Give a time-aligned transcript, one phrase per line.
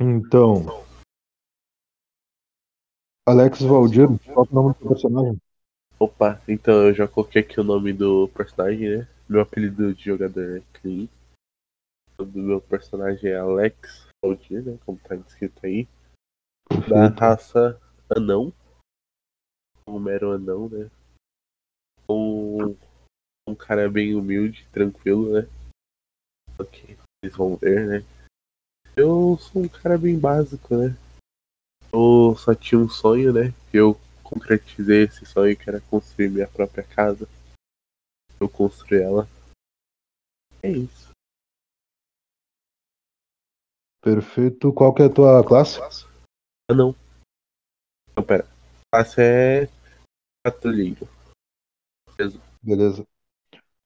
[0.00, 0.66] Então,
[3.26, 5.40] Alex Valdir, qual é o nome do personagem?
[5.98, 9.08] Opa, então eu já coloquei aqui o nome do personagem, né?
[9.28, 11.08] Meu apelido de jogador é Clean.
[12.18, 14.78] O meu personagem é Alex Valdir, né?
[14.84, 15.86] Como tá escrito aí.
[16.88, 17.80] Da raça
[18.14, 18.52] anão.
[19.88, 20.90] Um mero anão, né?
[22.10, 22.76] Um,
[23.48, 25.48] um cara bem humilde, tranquilo, né?
[26.58, 28.23] Ok, vocês vão ver, né?
[28.96, 30.96] Eu sou um cara bem básico, né?
[31.92, 33.52] Eu só tinha um sonho, né?
[33.72, 37.28] Eu concretizei esse sonho que era construir minha própria casa.
[38.40, 39.28] Eu construí ela.
[40.62, 41.10] É isso.
[44.00, 44.72] Perfeito.
[44.72, 45.80] Qual que é a tua classe?
[46.70, 46.94] Ah não.
[48.16, 48.46] Não, pera.
[48.92, 49.68] Classe é
[50.44, 51.08] patrulheiro.
[52.62, 53.04] Beleza.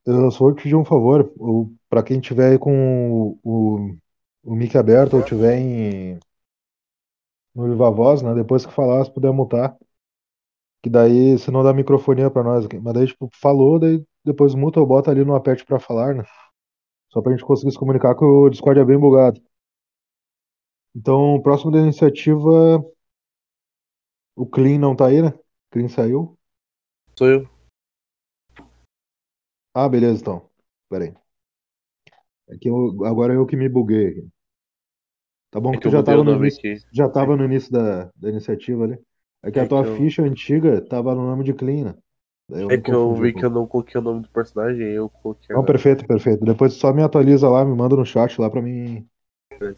[0.05, 1.33] Eu só vou te pedir um favor.
[1.37, 3.99] O, pra quem tiver aí com o, o,
[4.43, 6.19] o mic aberto ou tiver em,
[7.55, 8.35] no Viva Voz, né?
[8.35, 9.77] Depois que falar, se puder mutar.
[10.83, 12.79] Que daí, se não dá microfonia pra nós aqui.
[12.79, 16.25] Mas daí, tipo, falou, daí depois muta ou bota ali no aperte pra falar, né?
[17.11, 19.41] Só pra gente conseguir se comunicar que o Discord é bem bugado.
[20.95, 22.85] Então, próximo da iniciativa.
[24.37, 25.33] O Clean não tá aí, né?
[25.71, 26.39] Clean saiu.
[27.17, 27.49] Sou eu.
[29.75, 30.49] Ah, beleza, então.
[30.89, 31.28] Pera aí.
[32.53, 34.29] É que eu, agora eu que me buguei aqui.
[35.51, 37.09] Tá bom É que que tu eu já mudei tava o no nome início, já
[37.09, 38.99] tava no início da, da iniciativa ali.
[39.43, 41.95] É que É a tua que eu- ficha antiga tava no nome de Clean, né?
[42.49, 45.11] Daí eu É que eu vi que eu não coloquei o nome do personagem, eu
[45.11, 45.65] coloquei Não, agora.
[45.65, 46.45] perfeito, perfeito.
[46.45, 49.07] Depois só me atualiza lá, me manda no chat lá pra mim,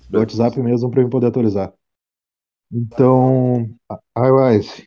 [0.09, 1.73] do WhatsApp mesmo, pra eu poder atualizar.
[2.73, 3.69] Então,
[4.17, 4.87] iWise,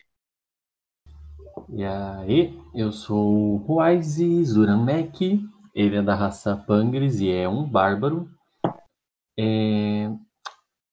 [1.69, 5.43] E aí, eu sou o Wise Zuramek,
[5.73, 8.29] ele é da raça Pangris e é um bárbaro.
[9.37, 10.09] É,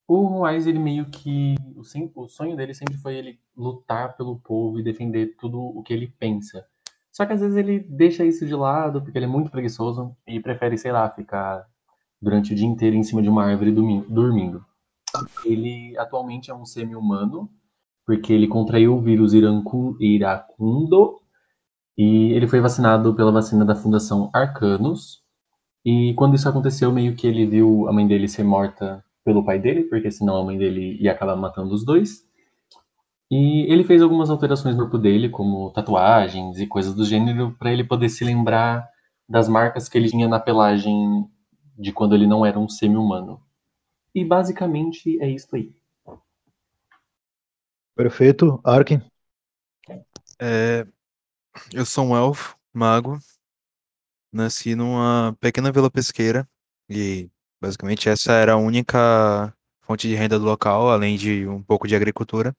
[0.09, 1.55] O Wise, ele meio que.
[1.77, 6.09] O, sonho dele sempre foi ele lutar pelo povo e defender tudo o que ele
[6.19, 6.67] pensa.
[7.13, 10.41] Só que às vezes ele deixa isso de lado porque ele é muito preguiçoso e
[10.41, 11.67] prefere, sei lá, ficar
[12.21, 14.65] durante o dia inteiro em cima de uma árvore dormi- dormindo.
[15.45, 17.51] Ele atualmente é um semi-humano,
[18.07, 21.20] porque ele contraiu o vírus iracundo
[21.97, 25.23] e ele foi vacinado pela vacina da Fundação Arcanos.
[25.85, 29.59] E quando isso aconteceu, meio que ele viu a mãe dele ser morta pelo pai
[29.59, 32.25] dele, porque senão a mãe dele ia acabar matando os dois.
[33.31, 37.73] E ele fez algumas alterações no corpo dele, como tatuagens e coisas do gênero, para
[37.73, 38.89] ele poder se lembrar
[39.29, 41.25] das marcas que ele tinha na pelagem
[41.79, 43.41] de quando ele não era um semi-humano.
[44.15, 45.73] E basicamente é isso aí.
[47.95, 48.61] perfeito.
[48.65, 49.01] Arkin,
[50.41, 50.87] É,
[51.73, 53.19] eu sou um elfo, mago.
[54.33, 56.49] Nasci numa pequena vila pesqueira
[56.89, 57.29] e
[57.61, 59.53] basicamente essa era a única
[59.83, 62.55] fonte de renda do local, além de um pouco de agricultura.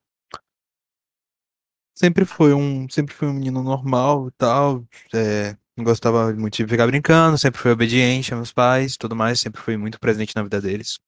[1.96, 4.86] Sempre foi um, sempre fui um menino normal e tal.
[5.14, 9.40] é, não gostava muito de ficar brincando, sempre fui obediente a meus pais, tudo mais,
[9.40, 11.00] sempre fui muito presente na vida deles.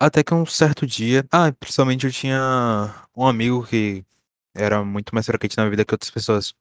[0.00, 4.04] Até que um certo dia, ah, principalmente eu tinha um amigo que
[4.54, 6.54] era muito mais frequente na vida que outras pessoas.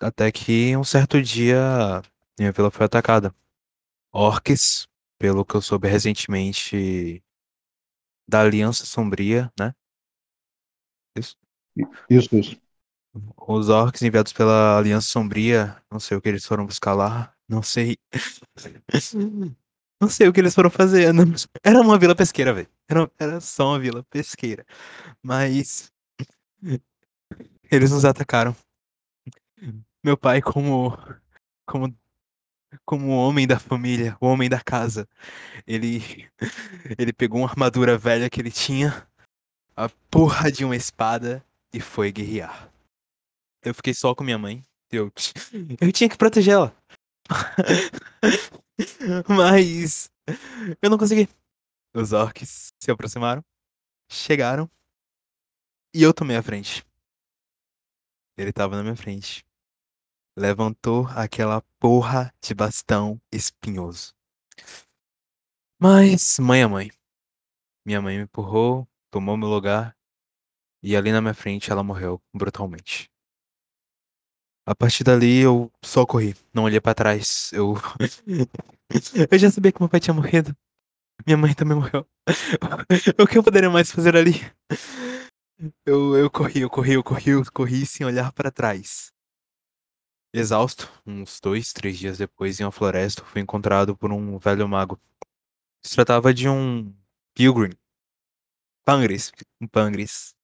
[0.00, 2.02] Até que um certo dia
[2.38, 3.34] minha vila foi atacada.
[4.12, 7.22] Orques, pelo que eu soube recentemente
[8.28, 9.74] da Aliança Sombria, né?
[11.16, 11.36] Isso.
[12.10, 12.56] isso, isso.
[13.46, 17.62] Os orcs enviados pela Aliança Sombria, não sei o que eles foram buscar lá, não
[17.62, 17.96] sei.
[20.00, 21.14] Não sei o que eles foram fazer.
[21.62, 22.68] Era uma vila pesqueira, velho.
[22.86, 24.66] Era, era só uma vila pesqueira.
[25.22, 25.90] Mas.
[27.70, 28.56] Eles nos atacaram.
[30.02, 30.96] Meu pai, como.
[31.66, 31.94] Como.
[32.84, 35.08] Como homem da família, o homem da casa,
[35.66, 36.28] ele.
[36.98, 39.06] Ele pegou uma armadura velha que ele tinha,
[39.76, 42.68] a porra de uma espada e foi guerrear.
[43.62, 44.62] Eu fiquei só com minha mãe.
[44.90, 45.12] Eu,
[45.80, 46.76] eu tinha que proteger ela.
[49.28, 50.10] Mas
[50.82, 51.28] eu não consegui.
[51.94, 53.42] Os orcs se aproximaram,
[54.10, 54.68] chegaram
[55.94, 56.84] e eu tomei a frente.
[58.36, 59.46] Ele tava na minha frente.
[60.36, 64.12] Levantou aquela porra de bastão espinhoso.
[65.80, 66.90] Mas, mãe é mãe.
[67.86, 69.96] Minha mãe me empurrou, tomou meu lugar
[70.82, 73.08] e ali na minha frente ela morreu brutalmente.
[74.66, 77.50] A partir dali eu só corri, não olhei pra trás.
[77.52, 77.74] Eu
[79.30, 80.56] eu já sabia que meu pai tinha morrido.
[81.26, 82.06] Minha mãe também morreu.
[83.20, 84.32] O que eu poderia mais fazer ali?
[85.86, 89.12] Eu, eu corri, eu corri, eu corri, eu corri sem olhar pra trás.
[90.32, 94.98] Exausto, uns dois, três dias depois, em uma floresta, fui encontrado por um velho mago.
[95.80, 96.92] Se tratava de um
[97.34, 97.72] Pilgrim.
[98.84, 99.30] Pangris.
[99.60, 100.34] Um Pangris.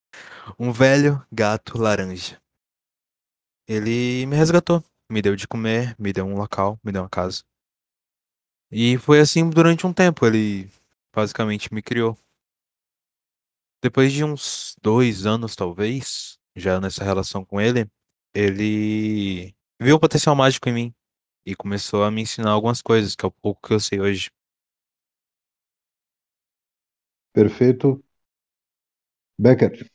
[0.58, 2.40] Um velho gato laranja.
[3.66, 4.84] Ele me resgatou.
[5.10, 7.42] Me deu de comer, me deu um local, me deu uma casa.
[8.70, 10.24] E foi assim durante um tempo.
[10.24, 10.70] Ele
[11.12, 12.16] basicamente me criou.
[13.82, 17.86] Depois de uns dois anos, talvez, já nessa relação com ele,
[18.34, 20.94] ele viu o potencial mágico em mim
[21.46, 24.30] e começou a me ensinar algumas coisas, que é o pouco que eu sei hoje.
[27.32, 28.00] Perfeito.
[29.38, 29.88] Becker.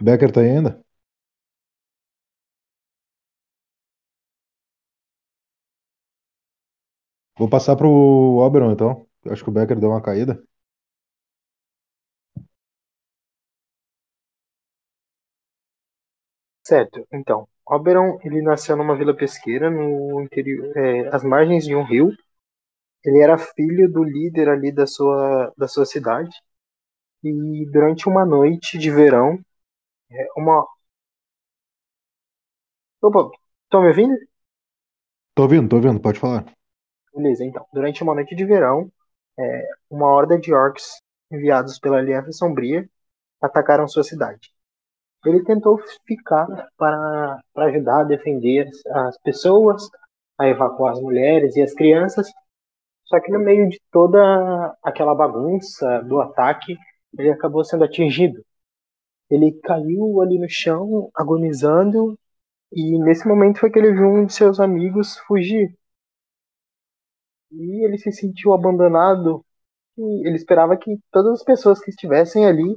[0.00, 0.84] Becker tá aí ainda?
[7.42, 7.88] Vou passar pro
[8.38, 9.04] Oberon, então.
[9.26, 10.40] Acho que o Becker deu uma caída.
[16.64, 21.82] Certo, então, Oberon, ele nasceu numa vila pesqueira no interior, é, às margens de um
[21.82, 22.12] rio.
[23.04, 26.30] Ele era filho do líder ali da sua, da sua cidade.
[27.24, 29.38] E durante uma noite de verão,
[30.12, 30.66] é, uma...
[33.02, 33.30] Opa,
[33.64, 34.16] estão me ouvindo?
[35.34, 36.44] Tô ouvindo, tô ouvindo, pode falar.
[37.14, 37.66] Beleza, então.
[37.72, 38.90] Durante uma noite de verão,
[39.38, 41.00] é, uma horda de orcs
[41.30, 42.88] enviados pela Aliança Sombria
[43.40, 44.50] atacaram sua cidade.
[45.26, 49.82] Ele tentou ficar para, para ajudar a defender as pessoas,
[50.38, 52.28] a evacuar as mulheres e as crianças,
[53.04, 56.76] só que no meio de toda aquela bagunça do ataque,
[57.18, 58.42] ele acabou sendo atingido.
[59.30, 62.18] Ele caiu ali no chão, agonizando,
[62.72, 65.74] e nesse momento foi que ele viu um de seus amigos fugir.
[67.52, 69.44] E ele se sentiu abandonado.
[69.96, 72.76] E ele esperava que todas as pessoas que estivessem ali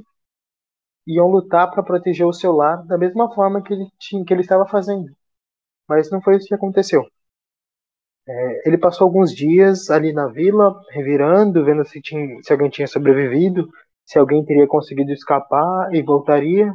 [1.06, 4.42] iam lutar para proteger o seu lar da mesma forma que ele tinha, que ele
[4.42, 5.10] estava fazendo.
[5.88, 7.04] Mas não foi isso que aconteceu.
[8.28, 12.86] É, ele passou alguns dias ali na vila, revirando, vendo se, tinha, se alguém tinha
[12.88, 13.68] sobrevivido,
[14.04, 16.72] se alguém teria conseguido escapar e voltaria,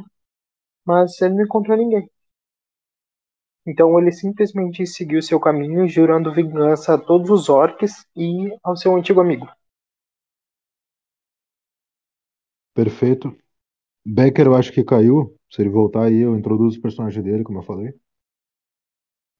[0.86, 2.08] mas ele não encontrou ninguém.
[3.66, 8.94] Então ele simplesmente seguiu seu caminho, jurando vingança a todos os orcs e ao seu
[8.96, 9.48] antigo amigo.
[12.74, 13.36] Perfeito.
[14.04, 15.36] Becker eu acho que caiu.
[15.50, 17.94] Se ele voltar aí, eu introduzo o personagem dele, como eu falei.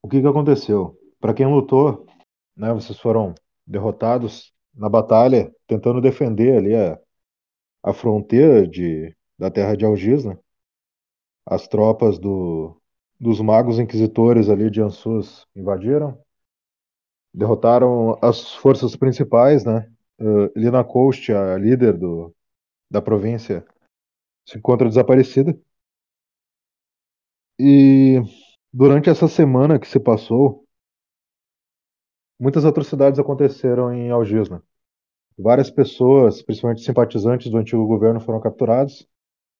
[0.02, 0.96] O que que aconteceu?
[1.20, 2.06] Para quem lutou,
[2.56, 3.34] né, vocês foram
[3.66, 6.98] derrotados na batalha, tentando defender ali a,
[7.82, 10.36] a fronteira de, da terra de Algis, né?
[11.46, 12.80] As tropas do,
[13.22, 16.20] dos magos inquisitores ali de Ansus invadiram,
[17.32, 19.88] derrotaram as forças principais, né?
[20.20, 22.34] Uh, Lina Coast, a líder do,
[22.90, 23.64] da província,
[24.44, 25.56] se encontra desaparecida.
[27.60, 28.20] E
[28.72, 30.66] durante essa semana que se passou,
[32.40, 34.64] muitas atrocidades aconteceram em Algisna.
[35.38, 39.08] Várias pessoas, principalmente simpatizantes do antigo governo, foram capturados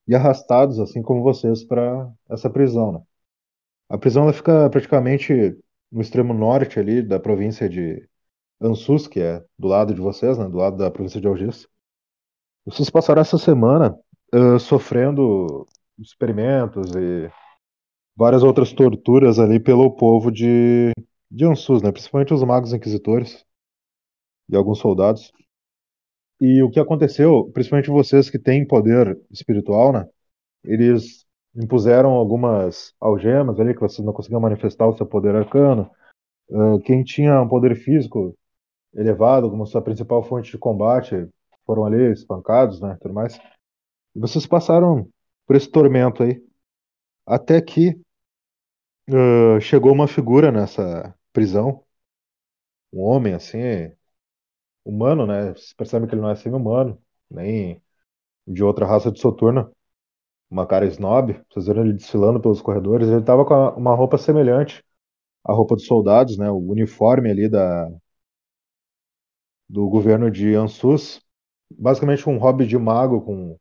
[0.08, 2.93] e arrastados, assim como vocês, para essa prisão.
[2.93, 3.03] Né?
[3.93, 5.55] A prisão ela fica praticamente
[5.91, 8.09] no extremo norte ali da província de
[8.59, 11.69] Ansus, que é do lado de vocês, né, do lado da província de Algis.
[12.65, 13.94] Vocês passaram essa semana
[14.35, 15.67] uh, sofrendo
[15.99, 17.31] experimentos e
[18.17, 20.91] várias outras torturas ali pelo povo de,
[21.31, 23.44] de Ansus, né, principalmente os magos inquisitores
[24.49, 25.31] e alguns soldados.
[26.41, 30.08] E o que aconteceu, principalmente vocês que têm poder espiritual, né,
[30.65, 31.21] eles
[31.55, 35.91] impuseram algumas algemas ali que você não conseguia manifestar o seu poder arcano.
[36.49, 38.37] Uh, quem tinha um poder físico
[38.94, 41.29] elevado como sua principal fonte de combate
[41.65, 43.39] foram ali espancados, né, tudo mais.
[44.15, 45.09] E vocês passaram
[45.47, 46.43] por esse tormento aí,
[47.27, 48.01] até que
[49.09, 51.85] uh, chegou uma figura nessa prisão,
[52.93, 53.59] um homem assim,
[54.85, 55.53] humano, né?
[55.55, 57.82] Você percebe que ele não é semi-humano, nem
[58.47, 59.71] de outra raça de Soturna
[60.53, 64.85] uma cara snob, vocês viram ele desfilando pelos corredores, ele tava com uma roupa semelhante
[65.44, 67.89] à roupa dos soldados, né, o uniforme ali da
[69.69, 71.23] do governo de Ansus,
[71.71, 73.59] basicamente um hobby de mago com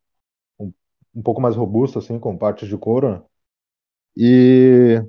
[0.59, 0.73] um,
[1.15, 3.11] um pouco mais robusto assim, com partes de couro.
[3.11, 3.23] Né?
[4.17, 5.01] E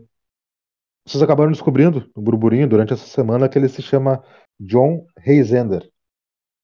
[1.05, 4.23] vocês acabaram descobrindo no burburinho durante essa semana que ele se chama
[4.61, 5.91] John Reisender,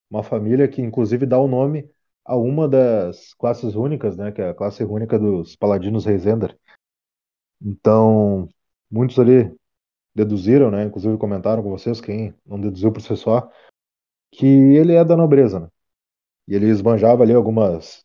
[0.09, 1.91] uma família que inclusive dá o nome
[2.29, 6.55] a uma das classes rúnicas, né, que é a classe rúnica dos Paladinos Reisender.
[7.61, 8.47] Então,
[8.91, 9.51] muitos ali
[10.15, 13.51] deduziram, né, inclusive comentaram com vocês, quem não deduziu por si só,
[14.31, 15.69] que ele é da nobreza, né?
[16.47, 18.05] E ele esbanjava ali algumas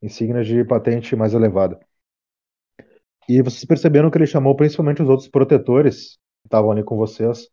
[0.00, 1.80] insígnias de patente mais elevada.
[3.28, 7.48] E vocês perceberam que ele chamou principalmente os outros protetores que estavam ali com vocês.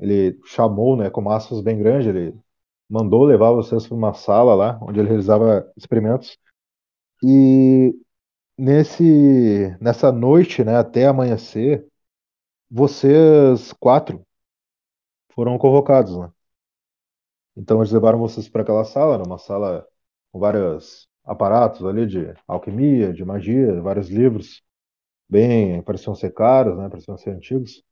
[0.00, 2.34] Ele chamou, né, com maços bem grandes, ele
[2.92, 6.38] mandou levar vocês para uma sala lá, onde ele realizava experimentos.
[7.24, 7.94] E
[8.58, 11.86] nesse nessa noite, né, até amanhecer,
[12.70, 14.24] vocês quatro
[15.34, 16.30] foram convocados, né?
[17.56, 19.86] Então eles levaram vocês para aquela sala, né, uma sala
[20.32, 24.62] com vários aparatos ali de alquimia, de magia, vários livros,
[25.28, 27.82] bem, pareciam ser caros, né, pareciam ser antigos.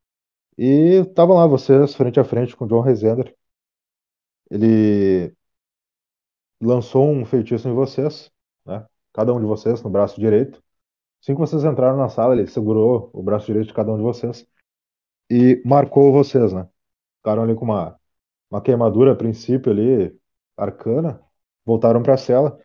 [0.58, 3.34] E estavam lá vocês, frente a frente, com John Resender.
[4.50, 5.34] Ele
[6.60, 8.30] lançou um feitiço em vocês,
[8.66, 10.62] né, cada um de vocês no braço direito.
[11.22, 14.02] Assim que vocês entraram na sala, ele segurou o braço direito de cada um de
[14.02, 14.46] vocês
[15.30, 16.68] e marcou vocês, né?
[17.18, 17.98] Ficaram ali com uma,
[18.50, 20.18] uma queimadura a princípio ali,
[20.56, 21.20] arcana,
[21.64, 22.58] voltaram para a cela.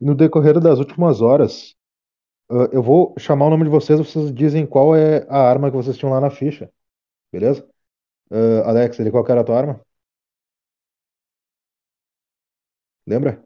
[0.00, 1.76] No decorrer das últimas horas,
[2.50, 5.76] uh, eu vou chamar o nome de vocês, vocês dizem qual é a arma que
[5.76, 6.70] vocês tinham lá na ficha.
[7.32, 7.66] Beleza?
[8.30, 9.80] Uh, Alex, ele qual era a tua arma?
[13.06, 13.44] Lembra?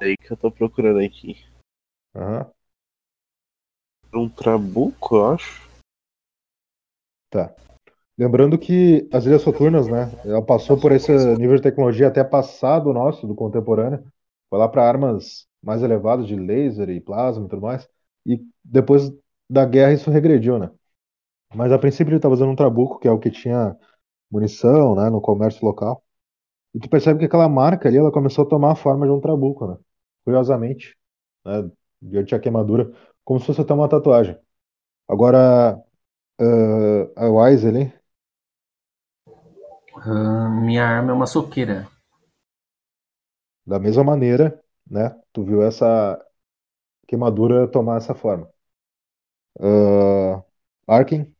[0.00, 1.36] É aí que eu tô procurando aqui.
[2.14, 2.50] Aham.
[4.14, 5.62] Um trabuco, eu acho.
[7.30, 7.54] Tá.
[8.18, 10.10] Lembrando que as Ilhas Soturnas, né?
[10.24, 14.04] Ela passou por esse nível de tecnologia até passado nosso, do contemporâneo.
[14.50, 17.88] Foi lá para armas mais elevadas de laser e plasma e tudo mais.
[18.26, 19.10] E depois
[19.48, 20.70] da guerra isso regrediu, né?
[21.54, 23.76] Mas a princípio ele estava usando um trabuco, que é o que tinha
[24.30, 25.10] munição, né?
[25.10, 26.02] No comércio local.
[26.74, 29.20] E tu percebe que aquela marca ali, ela começou a tomar a forma de um
[29.20, 29.76] trabuco, né?
[30.24, 30.96] Curiosamente,
[31.44, 31.70] né?
[32.00, 32.90] Diante da queimadura,
[33.24, 34.38] como se fosse até uma tatuagem.
[35.08, 35.76] Agora,
[36.40, 37.92] uh, a Wise ali,
[39.96, 41.88] Ah, minha arma é uma soqueira.
[43.66, 45.10] Da mesma maneira, né?
[45.32, 46.16] Tu viu essa
[47.08, 48.48] queimadura tomar essa forma.
[49.58, 50.42] Uh,
[50.86, 51.34] Arkin,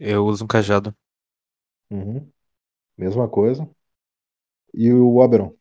[0.00, 0.92] Eu uso um cajado.
[1.90, 2.30] uhum,
[2.98, 3.68] mesma coisa.
[4.74, 5.54] E o Oberon,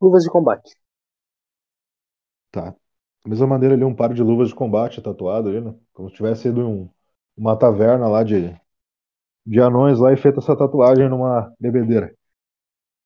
[0.00, 0.70] Luvas de combate.
[2.50, 2.70] tá.
[3.24, 5.74] Da mesma maneira ali, um par de luvas de combate tatuado ali, né?
[5.92, 6.90] Como se tivesse ido em um-
[7.36, 8.54] uma taverna lá de,
[9.46, 12.14] de anões lá e feito essa tatuagem numa bebedeira.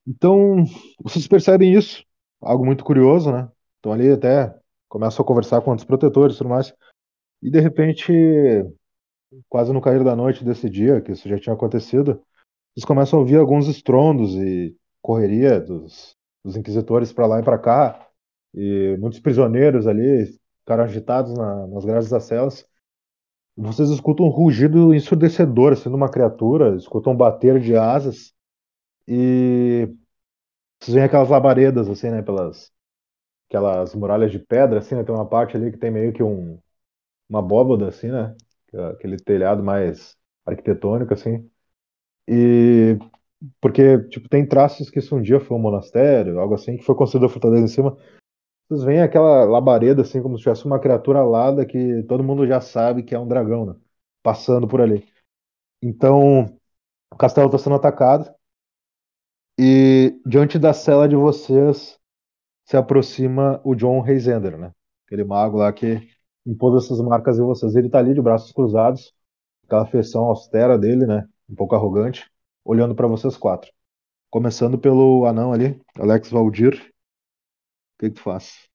[0.07, 0.65] Então,
[1.03, 2.05] vocês percebem isso,
[2.41, 3.51] algo muito curioso, né?
[3.79, 4.55] Então ali até
[4.89, 6.75] começam a conversar com outros protetores e tudo mais.
[7.43, 8.13] E de repente,
[9.49, 12.23] quase no cair da noite desse dia, que isso já tinha acontecido,
[12.79, 17.59] vocês começam a ouvir alguns estrondos e correria dos, dos inquisitores para lá e para
[17.59, 18.09] cá,
[18.55, 20.27] e muitos prisioneiros ali
[20.61, 22.65] ficaram agitados na- nas grades das celas.
[23.57, 28.33] Vocês escutam um rugido ensurdecedor, sendo uma criatura, escutam um bater de asas,
[29.09, 29.89] e
[30.81, 32.73] vocês veem aquelas labaredas, assim, né, pelas
[33.49, 36.59] aquelas muralhas de pedra, assim, né, tem uma parte ali que tem meio que um,
[37.29, 38.37] uma abóboda, assim, né,
[38.69, 40.17] que aquele telhado mais
[40.47, 41.51] arquitetônico, assim,
[42.29, 42.99] e
[43.61, 46.95] porque, tipo, tem traços que isso um dia foi um monastério, algo assim, que foi
[46.95, 47.97] construído a fortaleza em cima,
[48.69, 52.61] vocês veem aquela labareda, assim, como se tivesse uma criatura alada que todo mundo já
[52.61, 53.75] sabe que é um dragão, né,
[54.23, 55.07] passando por ali.
[55.83, 56.47] Então,
[57.13, 58.31] o castelo está sendo atacado,
[59.59, 61.99] e diante da cela de vocês
[62.65, 64.73] se aproxima o John Reisender, né?
[65.07, 66.07] Aquele mago lá que
[66.47, 67.75] impôs essas marcas em vocês.
[67.75, 69.13] Ele tá ali de braços cruzados,
[69.65, 71.27] aquela feição austera dele, né?
[71.49, 72.31] Um pouco arrogante,
[72.65, 73.73] olhando para vocês quatro.
[74.31, 76.75] Começando pelo anão ali, Alex Valdir.
[76.75, 78.69] O que, que tu faz?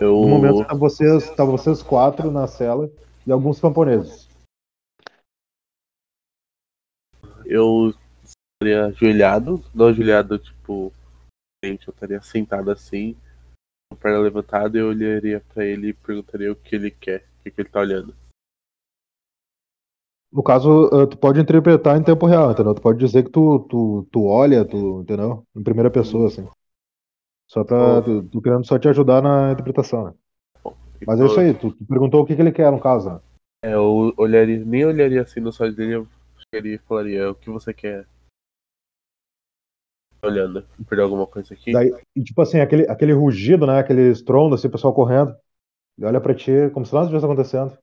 [0.00, 2.90] Eu, No momento tá vocês, tá vocês quatro na cela
[3.26, 4.28] e alguns camponeses.
[7.48, 10.92] eu estaria ajoelhado, não ajoelhado, tipo,
[11.64, 13.14] eu estaria sentado assim,
[13.90, 17.26] com a perna levantada, e eu olharia pra ele e perguntaria o que ele quer,
[17.40, 18.14] o que, que ele tá olhando.
[20.30, 22.74] No caso, eh, tu pode interpretar em tempo real, entendeu?
[22.74, 25.44] Tu pode dizer que tu, tu, tu olha, tu, entendeu?
[25.56, 26.46] Em primeira pessoa, assim.
[27.46, 28.02] Só pra.
[28.02, 30.14] Tu, tu querendo só te ajudar na interpretação, né?
[31.06, 33.20] Mas é isso aí, tu, tu perguntou o que, que ele quer no caso, né?
[33.64, 36.06] É, eu olharia, nem olharia assim nos olhos dele, eu
[36.38, 38.06] chegaria e falaria o que você quer.
[40.22, 41.72] Olhando, perdeu alguma coisa aqui?
[41.72, 43.78] Daí, e tipo assim, aquele, aquele rugido, né?
[43.78, 45.34] Aquele estrondo, assim, o pessoal correndo.
[45.96, 47.78] Ele olha pra ti como se nada estivesse acontecendo.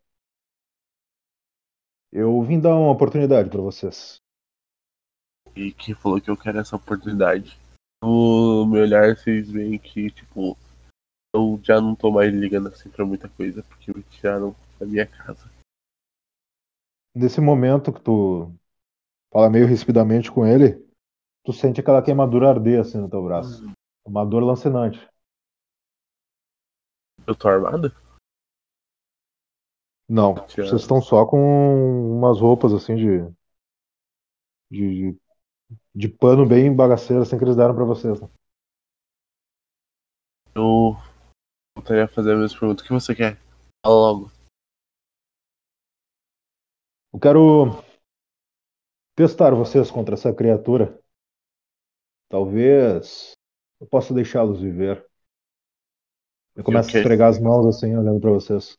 [2.11, 4.17] Eu vim dar uma oportunidade pra vocês.
[5.55, 7.57] E que falou que eu quero essa oportunidade.
[8.03, 10.57] No meu olhar, vocês veem que, tipo,
[11.33, 15.05] eu já não tô mais ligando assim pra muita coisa, porque me tiraram da minha
[15.05, 15.49] casa.
[17.15, 18.51] Nesse momento que tu
[19.31, 20.85] fala meio rispidamente com ele,
[21.43, 23.63] tu sente aquela queimadura arder assim no teu braço.
[24.05, 24.99] Uma dor lancinante.
[27.25, 27.91] Eu tô armado?
[30.07, 31.37] Não, vocês estão só com
[32.17, 33.25] umas roupas assim de.
[34.71, 35.17] de,
[35.95, 38.19] de pano bem bagaceiro assim que eles deram pra vocês.
[38.21, 38.29] né?
[40.55, 40.95] Eu
[41.77, 42.83] voltaria a fazer a mesma pergunta.
[42.83, 43.37] O que você quer?
[43.85, 44.31] Fala logo.
[47.13, 47.83] Eu quero
[49.15, 50.99] testar vocês contra essa criatura.
[52.29, 53.31] Talvez
[53.79, 55.05] eu possa deixá-los viver.
[56.55, 56.99] Eu começo Ok.
[56.99, 58.77] a esfregar as mãos assim, olhando pra vocês.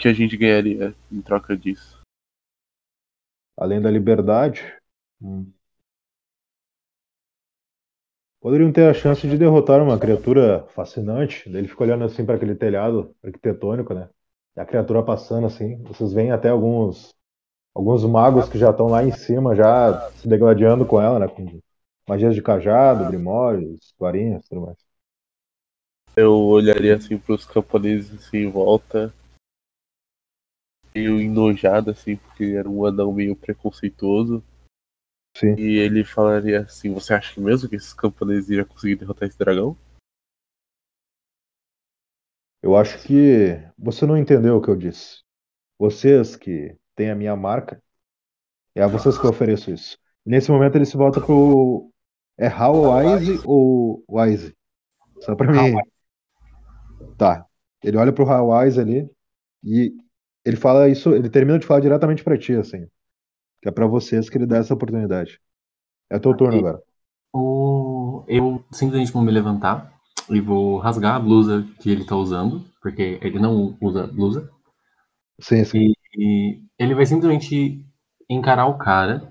[0.00, 2.00] Que a gente ganharia em troca disso?
[3.54, 4.64] Além da liberdade,
[5.20, 5.52] hum,
[8.40, 11.46] poderiam ter a chance de derrotar uma criatura fascinante.
[11.50, 14.08] Ele fica olhando assim para aquele telhado arquitetônico, né?
[14.56, 15.76] E a criatura passando assim.
[15.82, 17.14] Vocês veem até alguns
[17.74, 21.28] alguns magos que já estão lá em cima, já se degladiando com ela, né?
[21.28, 21.60] Com
[22.08, 24.78] magias de cajado, grimórios, varinhas, tudo mais.
[26.16, 29.12] Eu olharia assim pros camponeses assim em volta.
[30.94, 34.42] Meio enojado, assim, porque era um anão meio preconceituoso.
[35.36, 35.54] Sim.
[35.56, 39.38] E ele falaria assim, você acha que mesmo que esses camponeses iriam conseguir derrotar esse
[39.38, 39.76] dragão?
[42.62, 45.22] Eu acho que você não entendeu o que eu disse.
[45.78, 47.82] Vocês que têm a minha marca,
[48.74, 49.98] é a vocês que eu ofereço isso.
[50.26, 51.90] Nesse momento ele se volta pro.
[52.36, 54.54] É How Wise ou Wise?
[55.20, 55.74] Só pra mim.
[57.16, 57.46] Tá.
[57.82, 59.10] Ele olha pro How Wise ali
[59.64, 59.94] e
[60.44, 62.86] ele fala isso, ele termina de falar diretamente pra ti, assim.
[63.62, 65.40] Que é pra vocês que ele dá essa oportunidade.
[66.08, 66.82] É teu turno agora.
[67.32, 68.24] O...
[68.26, 69.92] Eu simplesmente vou me levantar
[70.28, 74.50] e vou rasgar a blusa que ele tá usando, porque ele não usa blusa.
[75.40, 75.78] Sim, sim.
[75.78, 77.84] E, e ele vai simplesmente
[78.28, 79.30] encarar o cara.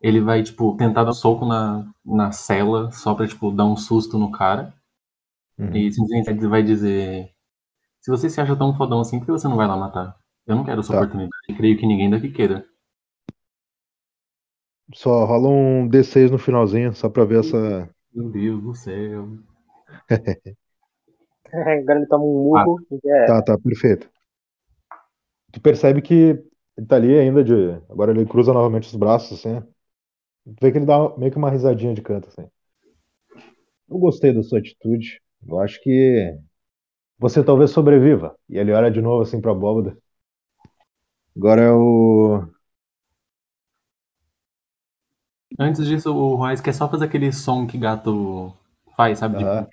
[0.00, 3.76] Ele vai, tipo, tentar dar um soco na, na cela só pra, tipo, dar um
[3.76, 4.72] susto no cara.
[5.58, 5.74] Uhum.
[5.74, 7.30] E simplesmente ele vai dizer:
[8.08, 10.16] Se você se acha tão fodão assim, por que você não vai lá matar?
[10.46, 11.00] Eu não quero essa Tá.
[11.00, 11.30] oportunidade.
[11.46, 12.64] E creio que ninguém daqui queira.
[14.94, 17.90] Só rola um D6 no finalzinho, só pra ver essa.
[18.14, 19.28] Meu Deus do céu.
[21.52, 23.26] Agora ele toma um murro e é.
[23.26, 24.08] Tá, tá, perfeito.
[25.52, 26.42] Tu percebe que
[26.78, 27.52] ele tá ali ainda de.
[27.90, 29.60] Agora ele cruza novamente os braços, assim.
[30.46, 32.48] Tu vê que ele dá meio que uma risadinha de canto, assim.
[33.86, 35.20] Eu gostei da sua atitude.
[35.46, 36.38] Eu acho que
[37.18, 38.36] você talvez sobreviva.
[38.48, 39.96] E ele olha de novo assim pra abóbada.
[41.36, 42.42] Agora é o.
[45.58, 48.52] Antes disso, o Royce quer só fazer aquele som que gato
[48.96, 49.36] faz, sabe?
[49.38, 49.66] Aham.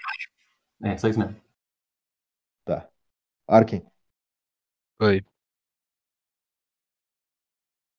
[0.84, 1.36] É, só isso mesmo.
[2.64, 2.90] Tá.
[3.48, 3.84] Arkin,
[5.00, 5.22] Oi.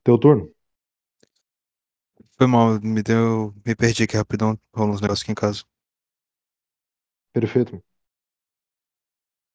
[0.03, 0.51] teu turno.
[2.39, 3.53] Foi mal, me deu.
[3.65, 4.59] Me perdi aqui rapidão.
[4.75, 5.65] Rolou uns negócios aqui em casa.
[7.33, 7.83] Perfeito.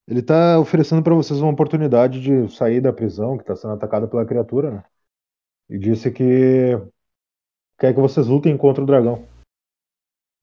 [0.08, 4.08] Ele tá oferecendo pra vocês uma oportunidade de sair da prisão que tá sendo atacada
[4.08, 4.84] pela criatura, né?
[5.70, 6.72] E disse que
[7.78, 9.26] quer que vocês lutem contra o dragão.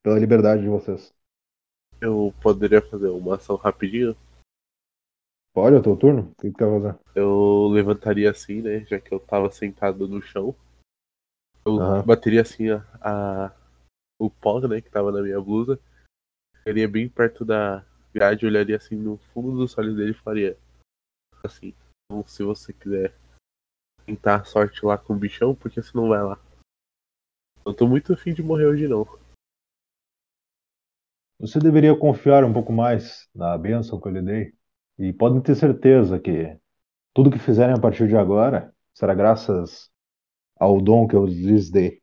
[0.01, 1.13] Pela liberdade de vocês.
[2.01, 4.15] Eu poderia fazer uma ação rapidinho?
[5.53, 6.31] Pode, é o teu turno?
[6.31, 6.99] O que tu quer fazer?
[7.13, 8.85] Eu levantaria assim, né?
[8.85, 10.55] Já que eu tava sentado no chão.
[11.65, 12.05] Eu Aham.
[12.05, 13.51] bateria assim a, a-
[14.17, 15.77] o pó, né, que tava na minha blusa.
[16.57, 20.57] Ficaria bem perto da grade, olharia assim no fundo dos olhos dele e faria
[21.43, 21.73] assim.
[22.05, 23.13] Então, se você quiser
[24.05, 26.39] tentar a sorte lá com o bichão, por que você não vai lá?
[27.65, 29.05] Eu tô muito afim de morrer hoje não.
[31.39, 34.53] Você deveria confiar um pouco mais na bênção que eu lhe dei.
[34.97, 36.59] E podem ter certeza que
[37.13, 39.89] tudo que fizerem a partir de agora será graças
[40.59, 42.01] ao dom que eu lhes dei.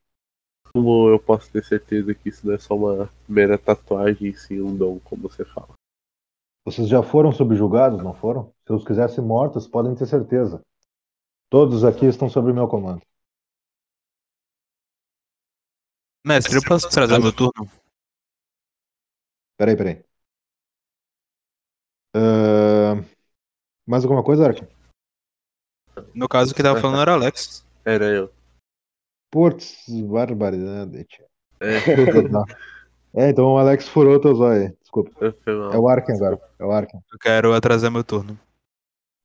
[0.72, 4.74] Como eu posso ter certeza que isso não é só uma mera tatuagem, sim um
[4.74, 5.75] dom, como você fala.
[6.66, 8.52] Vocês já foram subjugados, não foram?
[8.66, 10.60] Se eu os quisesse mortos, podem ter certeza.
[11.48, 13.00] Todos aqui estão sob meu comando.
[16.26, 17.70] Mestre, eu posso trazer meu turno?
[19.56, 20.04] Peraí, peraí.
[22.12, 23.04] Ahn,
[23.86, 24.66] mais alguma coisa, Ark?
[26.12, 27.64] No caso, que tava falando era o Alex.
[27.84, 28.34] Era eu.
[29.30, 31.06] Putz, barbaridade.
[31.60, 31.78] É,
[33.18, 34.76] É, então o Alex furou teu zóio.
[35.04, 35.36] Desculpa.
[35.44, 35.72] foi mal.
[35.72, 36.40] É o Arken agora.
[36.58, 37.00] É o Arken.
[37.12, 38.38] Eu quero atrasar meu turno.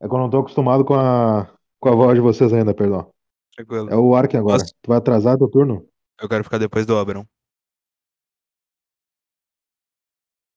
[0.02, 1.48] É que eu não tô acostumado com a,
[1.80, 3.12] com a voz de vocês ainda, perdão.
[3.56, 3.90] Tranquilo.
[3.90, 4.60] É o Arken agora.
[4.60, 4.74] Posso?
[4.82, 5.86] Tu vai atrasar teu turno?
[6.20, 7.26] Eu quero ficar depois do Oberon.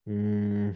[0.07, 0.75] Hum,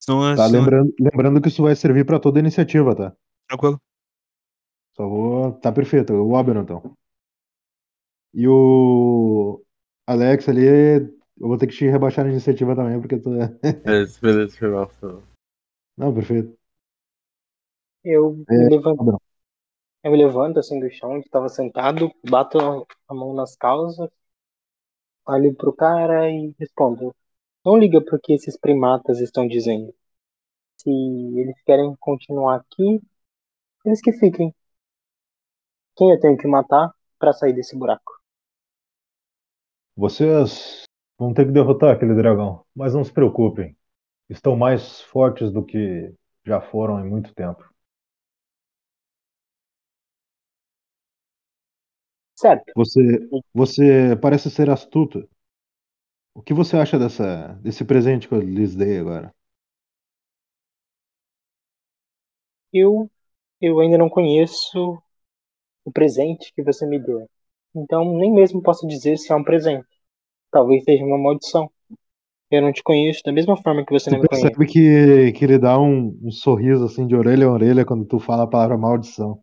[0.00, 3.12] Senão, tá, senão- lembrando, lembrando que isso vai servir pra toda a iniciativa, tá?
[3.48, 3.80] Tranquilo.
[4.96, 5.52] Só vou.
[5.60, 6.96] Tá perfeito, o Oberon então.
[8.34, 9.62] E o
[10.06, 10.66] Alex ali,
[11.40, 13.30] eu vou ter que te rebaixar na iniciativa também, porque tu.
[13.84, 14.90] Beleza, beleza, foi mal.
[15.96, 16.56] Não, perfeito.
[18.04, 19.02] Eu É, me levanto,
[20.02, 22.58] eu me levanto assim do chão onde estava sentado, bato
[23.08, 24.08] a mão nas calças,
[25.26, 27.14] olho pro cara e respondo.
[27.64, 29.94] Não liga pro que esses primatas estão dizendo.
[30.78, 33.00] Se eles querem continuar aqui,
[33.86, 34.54] eles que fiquem.
[35.96, 38.12] Quem eu tenho que matar pra sair desse buraco?
[39.94, 40.85] Vocês
[41.18, 43.76] vão ter que derrotar aquele dragão, mas não se preocupem.
[44.30, 46.14] Estão mais fortes do que
[46.46, 47.64] já foram em muito tempo.
[52.34, 52.72] Certo.
[52.76, 55.26] Você, você parece ser astuta.
[56.34, 59.34] O que você acha dessa, desse presente que eu lhes dei agora?
[62.72, 63.10] Eu,
[63.60, 65.02] eu ainda não conheço
[65.84, 67.28] o presente que você me deu.
[67.74, 69.86] Então nem mesmo posso dizer se é um presente.
[70.50, 71.70] Talvez seja uma maldição.
[72.50, 74.58] Eu não te conheço da mesma forma que você Tu não me conhece.
[74.58, 78.18] percebe que, que ele dá um, um sorriso assim de orelha a orelha quando tu
[78.18, 79.40] fala a palavra maldição.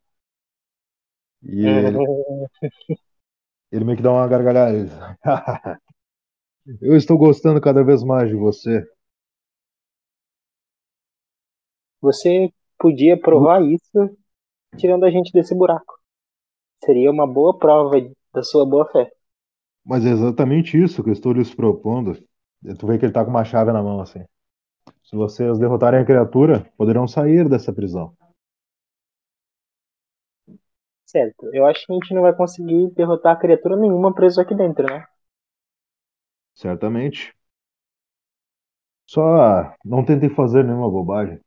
[1.43, 2.47] E ele, Uhum.
[3.71, 4.77] ele meio que dá uma gargalhada.
[4.77, 4.89] Ele
[6.81, 8.85] Eu estou gostando cada vez mais de você.
[12.01, 14.15] Você podia provar isso
[14.77, 15.95] tirando a gente desse buraco.
[16.85, 17.97] Seria uma boa prova
[18.33, 19.11] da sua boa fé.
[19.85, 22.13] Mas é exatamente isso que eu estou lhes propondo.
[22.79, 24.23] Tu vê que ele tá com uma chave na mão assim.
[25.03, 28.15] Se vocês derrotarem a criatura, poderão sair dessa prisão.
[31.05, 31.53] Certo.
[31.53, 35.05] Eu acho que a gente não vai conseguir derrotar criatura nenhuma preso aqui dentro, né?
[36.55, 37.35] Certamente.
[39.05, 41.39] Só não tentem fazer nenhuma bobagem.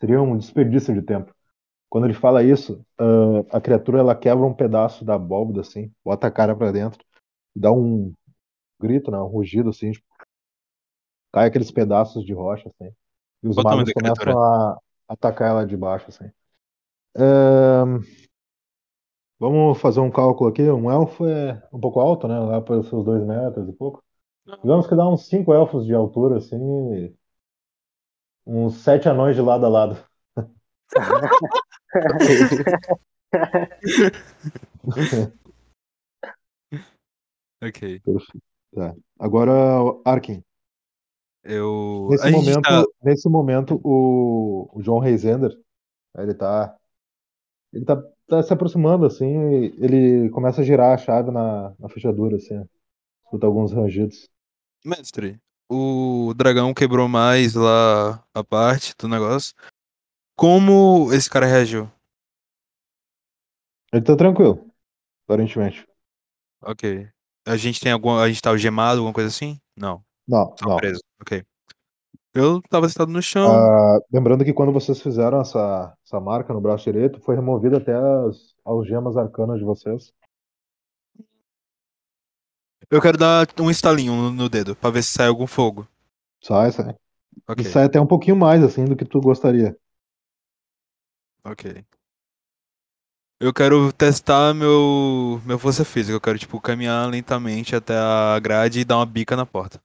[0.00, 1.34] Seria um desperdício de tempo.
[1.90, 6.28] Quando ele fala isso, ah, a criatura ela quebra um pedaço da abóbora assim, bota
[6.28, 7.04] a cara pra dentro,
[7.54, 8.12] dá um
[8.78, 10.06] grito, né, um rugido assim, tipo,
[11.32, 12.92] cai aqueles pedaços de rocha assim,
[13.42, 16.30] e os Qual magos começam a atacar ela de baixo assim.
[19.40, 20.62] Vamos fazer um cálculo aqui.
[20.62, 22.38] Um elfo é um pouco alto, né?
[22.38, 24.04] Lá para os seus dois metros e pouco.
[24.62, 26.58] Digamos que dá uns cinco elfos de altura, assim,
[26.94, 27.14] e
[28.44, 29.96] uns sete anões de lado a lado.
[37.62, 38.00] Ok.
[38.74, 38.94] Tá.
[39.18, 39.52] Agora,
[40.04, 40.42] Arkin.
[41.42, 42.08] Eu.
[42.10, 45.50] Nesse a momento, tá- nesse momento o, o John Reisender,
[46.18, 46.76] ele tá,
[47.72, 49.26] ele tá, tá se aproximando assim,
[49.78, 52.62] ele começa a girar a chave na, na fechadura assim.
[53.24, 54.28] Escuta alguns rangidos.
[54.84, 59.54] Mestre, o dragão quebrou mais lá a parte do negócio.
[60.36, 61.90] Como esse cara reagiu?
[63.92, 64.70] Ele tá tranquilo,
[65.26, 65.86] aparentemente.
[66.62, 67.10] Ok.
[67.46, 68.16] A gente tem algum.
[68.16, 69.58] A gente tá algemado, alguma coisa assim?
[69.76, 70.02] Não.
[70.26, 70.76] Não, Só não.
[70.76, 71.00] preso.
[71.20, 71.42] Ok.
[72.32, 73.50] Eu tava sentado no chão.
[73.50, 77.92] Ah, lembrando que quando vocês fizeram essa, essa marca no braço direito, foi removida até
[77.94, 80.12] as algemas arcanas de vocês.
[82.88, 85.86] Eu quero dar um estalinho no, no dedo pra ver se sai algum fogo.
[86.40, 86.94] Sai, sai.
[87.48, 87.64] Ok.
[87.64, 89.76] E sai até um pouquinho mais assim do que tu gostaria.
[91.44, 91.84] Ok.
[93.42, 96.14] Eu quero testar meu, meu força física.
[96.14, 99.80] Eu quero, tipo, caminhar lentamente até a grade e dar uma bica na porta.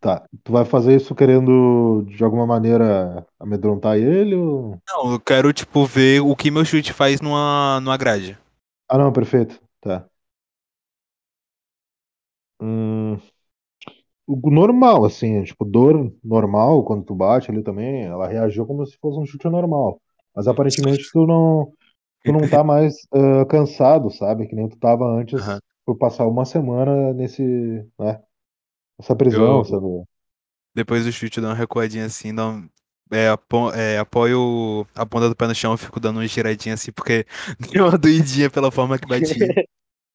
[0.00, 0.26] Tá.
[0.42, 4.78] Tu vai fazer isso querendo de alguma maneira amedrontar ele ou...
[4.88, 8.38] Não, eu quero, tipo, ver o que meu chute faz numa, numa grade.
[8.88, 9.60] Ah, não, perfeito.
[9.82, 10.08] Tá.
[12.60, 13.18] Hum,
[14.26, 18.96] o normal, assim, tipo, dor normal, quando tu bate ali também, ela reagiu como se
[18.98, 20.00] fosse um chute normal.
[20.38, 21.74] Mas aparentemente tu não,
[22.24, 24.48] tu não tá mais ah, cansado, sabe?
[24.48, 25.60] Que nem tu tava antes Aham.
[25.86, 27.42] por passar uma semana nesse,
[28.00, 28.22] né?
[28.98, 29.86] Essa prisão, Eu- sabe?
[30.74, 32.70] Depois do chute, dou uma recuadinha assim, dou um-
[33.10, 36.74] é, apo- é, apoio a ponta do pé no chão e fico dando uma giradinha
[36.74, 37.26] assim, porque
[37.72, 39.58] deu uma doidinha pela forma que bati.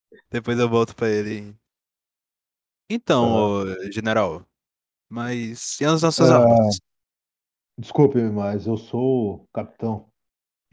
[0.30, 1.56] Depois eu volto pra ele.
[2.88, 4.46] Então, ô, general,
[5.08, 6.80] mas e as nossas Ah, armas?
[7.78, 10.10] Desculpe, mas eu sou o capitão.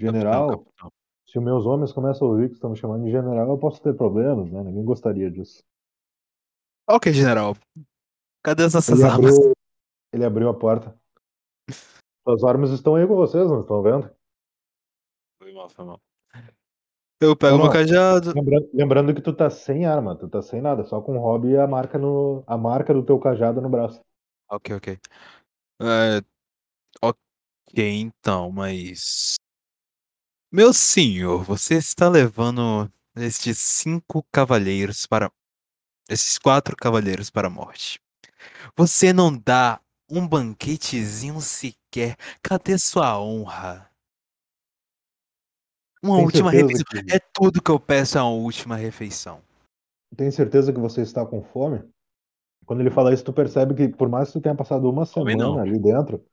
[0.02, 0.92] General, Capitão, capitão.
[1.26, 3.82] se os meus homens começam a ouvir que estão me chamando de general, eu posso
[3.82, 4.64] ter problemas, né?
[4.64, 5.64] Ninguém gostaria disso.
[6.90, 7.56] Ok, general.
[8.44, 9.38] Cadê as nossas Ele armas?
[9.38, 9.54] abriu,
[10.12, 11.00] ele abriu a porta.
[12.28, 14.10] As armas estão aí com vocês, não estão vendo?
[15.42, 16.00] Foi mal, foi mal.
[17.20, 18.34] Eu pego Não, meu cajado.
[18.36, 21.50] Lembrando, lembrando que tu tá sem arma, tu tá sem nada, só com o hobby
[21.50, 24.02] e a marca, no, a marca do teu cajado no braço.
[24.50, 24.98] Ok, ok.
[25.80, 26.22] É,
[27.02, 29.36] ok, então, mas.
[30.52, 35.32] Meu senhor, você está levando estes cinco cavaleiros para.
[36.10, 38.00] Esses quatro cavaleiros para a morte.
[38.76, 42.18] Você não dá um banquetezinho sequer.
[42.44, 43.90] Cadê sua honra?
[46.04, 46.84] Uma Tem última refeição.
[46.90, 49.42] que- É tudo que eu peço é uma última refeição.
[50.18, 51.82] Tem certeza que você está com fome?
[52.66, 55.34] Quando ele fala isso, tu percebe que por mais que tu tenha passado uma Fome
[55.36, 55.52] não.
[55.54, 56.26] semana ali dentro,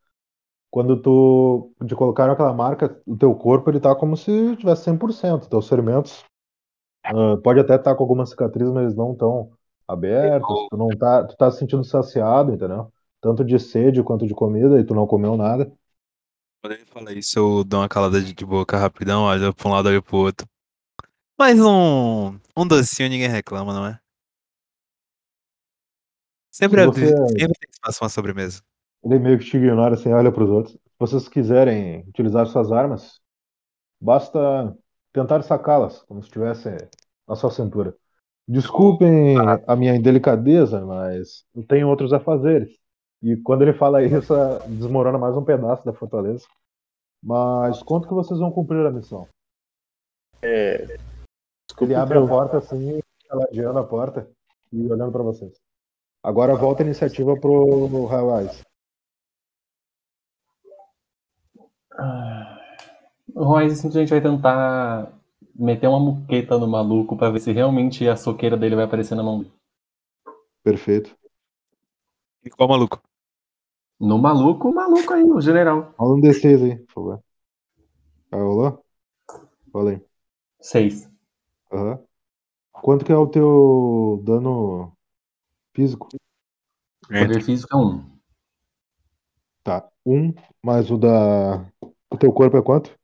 [0.71, 5.49] quando tu te colocaram aquela marca, o teu corpo ele tá como se tivesse 100%.
[5.49, 6.25] Teus ferimentos
[7.05, 9.51] ah, pode até estar com algumas cicatrizes, mas eles não tão
[9.87, 10.69] abertos.
[10.71, 12.93] Tu não tá, tu tá se sentindo saciado, entendeu?
[13.21, 15.73] Tanto de sede quanto de comida e tu não comeu nada.
[16.61, 19.73] Quando ele fala isso, eu dou uma calada de de boca rapidão, olho pra um
[19.73, 20.47] lado, olho pro outro.
[21.39, 24.01] Mas um, um docinho ninguém reclama, não é?
[26.51, 28.61] Sempre, Se é- você- sempre tem espaço uma sobremesa.
[29.05, 30.75] Ele meio que te ignora assim, olha pros outros.
[30.75, 33.21] Se vocês quiserem utilizar suas armas,
[34.01, 34.77] basta
[35.13, 36.77] tentar sacá-las, como se estivessem
[37.27, 37.95] na sua cintura.
[38.47, 42.71] Desculpem a minha indelicadeza, mas eu tenho outros afazeres.
[43.23, 44.33] E quando ele fala isso,
[44.69, 46.47] desmorona mais um pedaço da fortaleza.
[47.23, 49.29] Mas quanto que vocês vão cumprir a missão?
[50.41, 50.79] É.
[51.69, 52.29] Desculpa, Ele abre a então.
[52.29, 54.29] porta assim, ladeando a porta
[54.73, 55.53] e olhando pra vocês.
[56.23, 58.63] Agora volta a iniciativa pro Highwise.
[63.35, 65.13] O Royce simplesmente vai tentar
[65.55, 69.23] meter uma muqueta no maluco pra ver se realmente a soqueira dele vai aparecer na
[69.23, 69.53] mão dele.
[70.63, 71.17] Perfeito.
[72.45, 73.03] E qual maluco?
[74.01, 75.93] No maluco, o maluco aí, o general.
[75.99, 77.23] Rola um D6 aí, por favor.
[78.31, 78.85] Ah, rolou?
[79.75, 80.01] Rola aí.
[80.61, 81.11] Seis.
[81.73, 81.99] Aham.
[82.73, 84.93] Quanto que é o teu dano
[85.75, 86.09] físico?
[87.09, 88.18] Poder físico é um.
[90.11, 90.33] Um,
[90.65, 91.71] mais o da.
[92.11, 92.99] O teu corpo é quanto?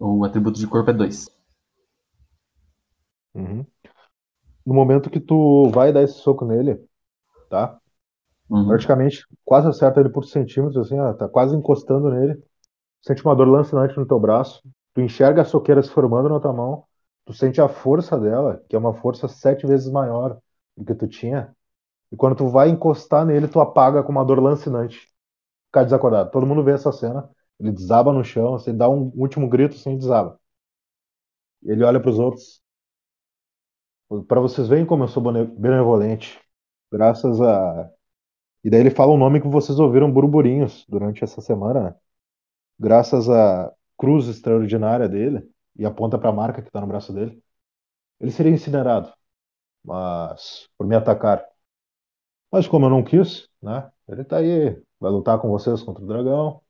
[0.00, 1.30] O atributo de corpo é dois.
[3.32, 3.64] Uhum.
[4.66, 6.84] No momento que tu vai dar esse soco nele,
[7.48, 7.78] tá?
[8.50, 8.66] Uhum.
[8.66, 12.42] Praticamente quase acerta ele por centímetros, assim, ó, tá quase encostando nele.
[13.00, 14.62] Sente uma dor lancinante no teu braço.
[14.94, 16.84] Tu enxerga a soqueira se formando na tua mão.
[17.24, 20.40] Tu sente a força dela, que é uma força sete vezes maior
[20.76, 21.54] do que tu tinha.
[22.10, 25.13] E quando tu vai encostar nele, tu apaga com uma dor lancinante.
[25.74, 26.30] Fica desacordado.
[26.30, 27.28] Todo mundo vê essa cena.
[27.60, 30.38] Ele desaba no chão, assim, dá um último grito assim, desaba.
[31.64, 32.62] Ele olha pros outros.
[34.28, 36.40] Pra vocês verem como eu sou bene- benevolente.
[36.92, 37.90] Graças a.
[38.64, 41.96] E daí ele fala um nome que vocês ouviram burburinhos durante essa semana, né?
[42.80, 47.42] Graças à cruz extraordinária dele, e aponta pra marca que tá no braço dele,
[48.20, 49.12] ele seria incinerado.
[49.84, 50.68] Mas.
[50.78, 51.44] por me atacar.
[52.50, 53.90] Mas como eu não quis, né?
[54.08, 56.62] Ele tá aí, vai lutar com vocês contra o dragão.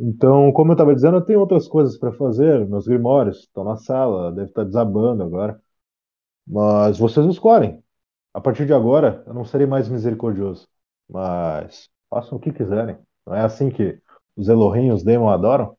[0.00, 2.66] Então, como eu estava dizendo, eu tenho outras coisas para fazer.
[2.68, 5.60] Meus grimórios estão na sala, deve estar desabando agora.
[6.46, 7.82] Mas vocês escolhem.
[8.34, 10.68] A partir de agora, eu não serei mais misericordioso.
[11.08, 12.98] Mas façam o que quiserem.
[13.26, 14.00] Não é assim que
[14.36, 15.76] os Elohim os Daemon adoram?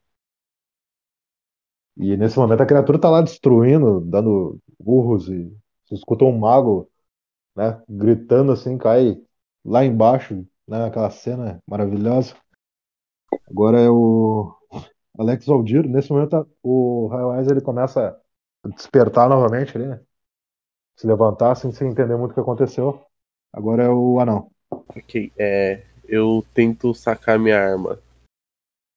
[1.97, 5.45] E nesse momento a criatura tá lá destruindo, dando urros e
[5.85, 6.89] você escuta um mago,
[7.55, 9.21] né, gritando assim, cai
[9.65, 12.33] lá embaixo, né, aquela cena maravilhosa.
[13.49, 14.55] Agora é o
[15.19, 15.85] Alex Aldir.
[15.85, 18.17] Nesse momento o Highwise ele começa
[18.63, 19.99] a despertar novamente ali, né?
[20.95, 23.05] Se levantar assim, sem entender muito o que aconteceu.
[23.51, 24.49] Agora é o anão.
[24.71, 25.83] Ok, é.
[26.07, 27.99] Eu tento sacar minha arma.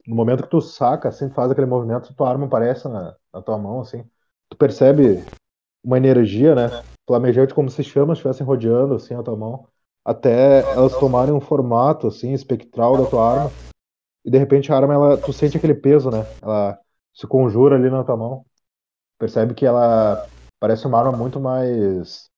[0.07, 3.59] No momento que tu saca, assim, faz aquele movimento, tua arma aparece na, na tua
[3.59, 4.05] mão, assim.
[4.49, 5.25] Tu percebe
[5.83, 6.69] uma energia, né?
[7.07, 9.67] Flamejante como se chamas estivessem rodeando, assim, a tua mão.
[10.05, 13.51] Até elas tomarem um formato, assim, espectral da tua arma.
[14.25, 16.27] E de repente a arma, ela, tu sente aquele peso, né?
[16.43, 16.79] Ela
[17.15, 18.45] se conjura ali na tua mão.
[19.19, 20.27] Percebe que ela
[20.61, 22.29] parece uma arma muito mais.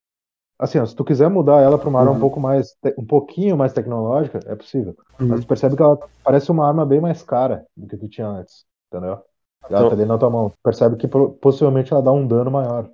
[0.59, 2.73] Assim, ó, se tu quiser mudar ela pra uma arma um pouco mais.
[2.81, 4.97] te- um pouquinho mais tecnológica, é possível.
[5.19, 8.27] Mas tu percebe que ela parece uma arma bem mais cara do que tu tinha
[8.29, 9.19] antes, entendeu?
[9.69, 10.51] Ela Então- tá ali na tua mão.
[10.51, 12.89] Tu percebe que possivelmente ela dá um dano maior,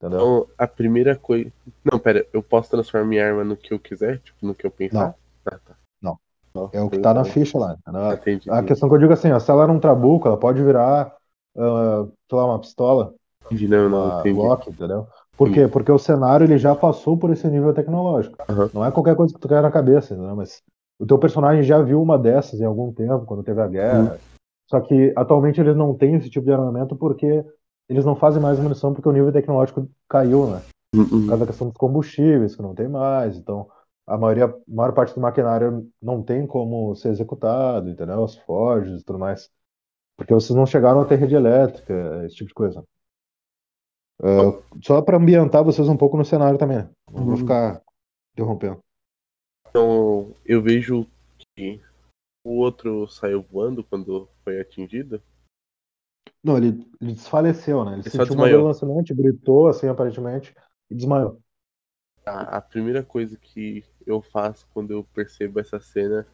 [0.00, 0.20] entendeu?
[0.20, 1.50] Então, a primeira coisa.
[1.84, 4.18] Não, pera, eu posso transformar minha arma no que eu quiser?
[4.18, 4.94] Tipo, no que eu pensar?
[4.98, 5.14] Não.
[5.46, 5.76] Ah, tá.
[6.00, 6.18] Não.
[6.54, 8.12] Não, É o que tá na ficha lá, entendeu?
[8.12, 8.50] Entendi.
[8.50, 11.14] A questão que eu digo assim, ó, se ela era um trabuco, ela pode virar,
[11.56, 13.14] ah, sei lá, uma pistola,
[13.46, 14.40] Entendi, não, não, uma entendi.
[14.40, 15.06] Glock, entendeu?
[15.36, 15.66] Por quê?
[15.66, 18.36] Porque o cenário ele já passou por esse nível tecnológico.
[18.48, 18.70] Aham.
[18.74, 20.36] Não é qualquer coisa que tu quer na cabeça, entendeu?
[20.36, 20.62] Mas
[20.98, 24.18] o teu personagem já viu uma dessas em algum tempo, quando teve a guerra.
[24.68, 27.44] Só que atualmente eles não têm esse tipo de armamento porque
[27.90, 30.60] eles não fazem mais munição porque o nível tecnológico caiu, né?
[30.94, 33.36] Hum, Por causa da questão dos combustíveis, que não tem mais.
[33.38, 33.68] Então,
[34.06, 38.22] a maioria, a maior parte do maquinário não tem como ser executado, entendeu?
[38.24, 39.50] Os forges e tudo mais.
[40.16, 42.84] Porque vocês não chegaram a ter rede elétrica, esse tipo de coisa.
[44.22, 46.78] Ah, só para ambientar vocês um pouco no cenário também.
[46.78, 46.90] né?
[47.10, 47.36] Não vou Uhum.
[47.36, 47.82] ficar
[48.34, 48.80] interrompendo.
[49.68, 51.06] Então, eu vejo
[51.56, 51.80] E
[52.44, 55.22] o outro saiu voando quando foi atingido?
[56.42, 57.92] Não, ele, ele desfaleceu, né?
[57.94, 60.54] Ele, Ele sentiu uma lançamento, gritou, assim, aparentemente,
[60.90, 61.40] e desmaiou.
[62.24, 66.26] A, a primeira coisa que eu faço quando eu percebo essa cena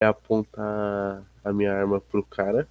[0.00, 2.66] é apontar a minha arma pro cara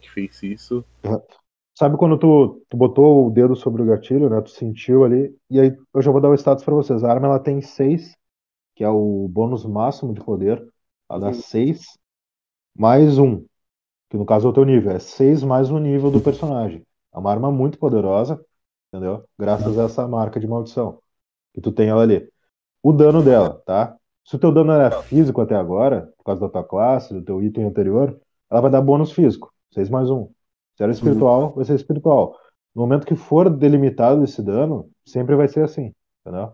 [0.00, 0.84] que fez isso.
[1.78, 4.40] Sabe quando tu, tu botou o dedo sobre o gatilho, né?
[4.42, 7.02] Tu sentiu ali, e aí eu já vou dar o status pra vocês.
[7.02, 8.14] A arma ela tem 6,
[8.76, 10.62] que é o bônus máximo de poder.
[11.08, 11.42] Ela dá Uhum.
[11.42, 11.98] 6
[12.76, 13.46] mais 1,
[14.10, 14.92] que no caso é o teu nível.
[14.92, 16.84] É 6 mais o nível do personagem.
[17.14, 18.44] É uma arma muito poderosa,
[18.92, 19.24] entendeu?
[19.38, 20.98] Graças a essa marca de maldição.
[21.54, 22.28] Que tu tem ela ali.
[22.82, 23.96] O dano dela, tá?
[24.24, 27.42] Se o teu dano era físico até agora, por causa da tua classe, do teu
[27.42, 28.20] item anterior,
[28.50, 29.52] ela vai dar bônus físico.
[29.72, 30.28] 6 mais 1.
[30.76, 32.36] Se era espiritual, vai ser espiritual.
[32.74, 35.92] No momento que for delimitado esse dano, sempre vai ser assim,
[36.24, 36.52] entendeu?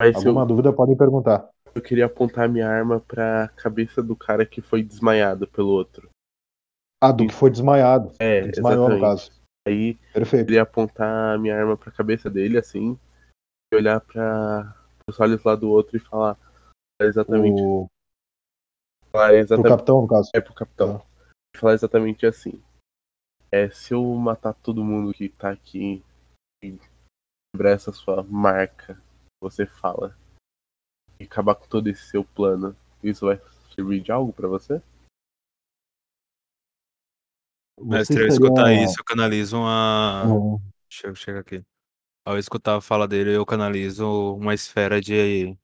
[0.00, 1.48] Mas eu, Alguma dúvida podem perguntar.
[1.74, 6.08] eu queria apontar minha arma pra cabeça do cara que foi desmaiado pelo outro.
[7.02, 8.12] Ah, do que foi desmaiado.
[8.18, 9.30] É, desmaiou, no caso.
[9.66, 10.46] Aí Perfeito.
[10.46, 12.98] queria apontar a minha arma pra cabeça dele, assim,
[13.72, 14.74] e olhar para
[15.08, 16.38] os olhos lá do outro e falar
[17.00, 17.86] exatamente, O...
[19.10, 20.30] falar Pro exatamente capitão, no caso.
[20.34, 21.02] é pro capitão.
[21.56, 22.62] Falar exatamente assim.
[23.50, 26.02] É, se eu matar todo mundo que tá aqui
[26.62, 26.78] e
[27.54, 29.00] quebrar essa sua marca,
[29.40, 30.16] você fala,
[31.20, 33.40] e acabar com todo esse seu plano, isso vai
[33.74, 34.82] servir de algo pra você?
[37.80, 40.24] Mestre, Você ao escutar estaria- isso, eu canalizo uma.
[40.26, 40.58] Ah,
[40.88, 41.62] Chega, chega aqui.
[42.24, 45.56] Ao escutar a fala dele, eu canalizo uma esfera de.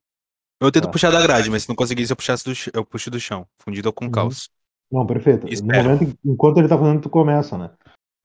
[0.60, 0.90] Eu tento Tá.
[0.90, 3.46] puxar da grade, mas se não conseguir, se eu puxasse do eu puxo do chão,
[3.58, 4.10] fundido com Uhum.
[4.10, 4.50] caos.
[4.90, 5.46] Não, perfeito.
[5.64, 7.70] Momento, enquanto ele tá fazendo, tu começa, né?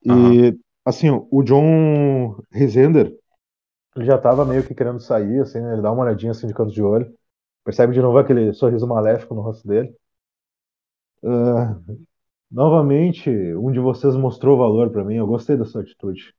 [0.03, 3.15] E, assim, o John Resender,
[3.95, 5.73] ele já tava meio que querendo sair, assim, né?
[5.73, 7.13] Ele dá uma olhadinha, assim, de canto de olho.
[7.63, 9.95] Percebe de novo aquele sorriso maléfico no rosto dele.
[11.23, 11.79] Ah,
[12.51, 15.15] novamente, um de vocês mostrou valor pra mim.
[15.15, 16.33] Eu gostei da sua atitude.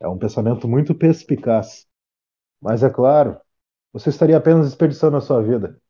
[0.00, 1.86] É um pensamento muito perspicaz.
[2.60, 3.40] Mas, é claro,
[3.92, 5.80] você estaria apenas desperdiçando a sua vida.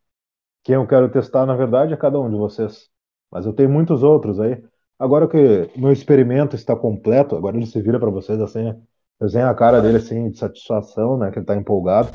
[0.64, 2.88] Quem eu quero testar, na verdade, é cada um de vocês.
[3.31, 4.62] Mas eu tenho muitos outros aí.
[4.98, 8.74] Agora que meu experimento está completo, agora ele se vira para vocês assim,
[9.20, 12.11] desenha a cara dele assim de satisfação, né, que ele está empolgado.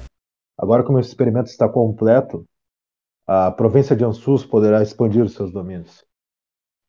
[0.58, 2.46] Agora que meu experimento está completo,
[3.26, 6.06] a província de Ansus poderá expandir seus domínios.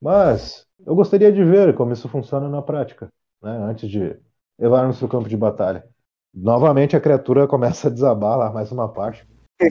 [0.04, 3.08] Mas eu gostaria de ver como isso funciona na prática,
[3.42, 4.14] né, antes de
[4.58, 5.82] levarmos para o campo de batalha.
[6.34, 9.26] Novamente a criatura começa a desabar lá mais uma parte,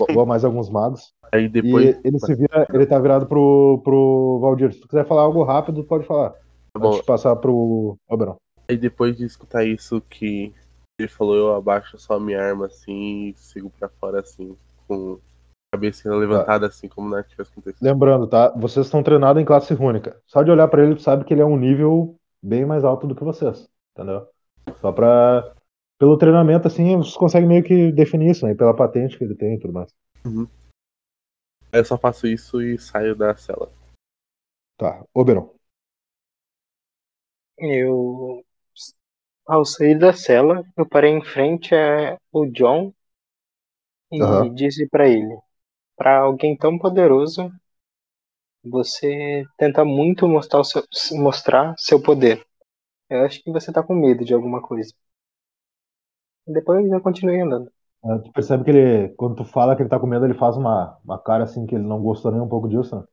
[0.10, 1.14] igual mais alguns magos.
[1.32, 1.86] Aí depois.
[1.86, 4.74] E ele se vira, ele tá virado pro, pro Valdir.
[4.74, 6.32] Se tu quiser falar algo rápido, pode falar.
[6.32, 8.38] Tá bom, Antes de passar pro Oberon.
[8.68, 10.52] aí depois de escutar isso que
[11.00, 15.20] ele falou, eu abaixo só a minha arma assim e sigo pra fora assim, com
[15.74, 17.84] cabecinha levantada assim, como nada tivesse acontecido.
[17.84, 18.50] Lembrando, tá?
[18.56, 20.22] Vocês estão treinados em classe rúnica.
[20.28, 23.08] Só de olhar pra ele, tu sabe que ele é um nível bem mais alto
[23.08, 23.68] do que vocês.
[23.92, 24.28] Entendeu?
[24.80, 25.56] Só pra.
[25.98, 28.54] Pelo treinamento, assim, vocês conseguem meio que definir isso, né?
[28.54, 29.92] Pela patente que ele tem e tudo mais.
[31.72, 33.72] Aí eu só faço isso e saio da cela.
[34.78, 35.54] Tá, Oberon.
[37.58, 38.44] Eu,
[39.48, 42.94] ao sair da cela, eu parei em frente ao John
[44.12, 44.54] e Aham.
[44.54, 45.38] disse pra ele:
[45.98, 47.52] Pra alguém tão poderoso,
[48.64, 52.46] você tenta muito mostrar, seu, mostrar seu poder.
[53.10, 54.94] Eu acho que você tá com medo de alguma coisa.
[56.48, 57.70] Depois eu continuei andando.
[58.06, 60.58] É, Tu percebe que ele, quando tu fala que ele tá com medo, ele faz
[60.58, 63.04] uma, uma cara assim que ele não gostou nem um pouco disso, né?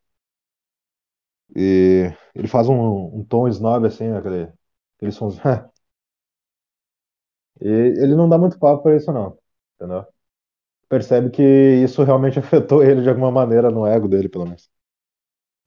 [1.57, 2.75] E ele faz um,
[3.21, 4.19] um tom snob assim, né?
[4.19, 4.53] aquele,
[4.99, 5.12] aquele.
[7.61, 7.69] E
[8.03, 9.38] ele não dá muito papo pra isso, não.
[9.77, 10.07] Entendeu?
[10.90, 11.42] Percebe que
[11.85, 14.68] isso realmente afetou ele de alguma maneira no ego dele, pelo menos.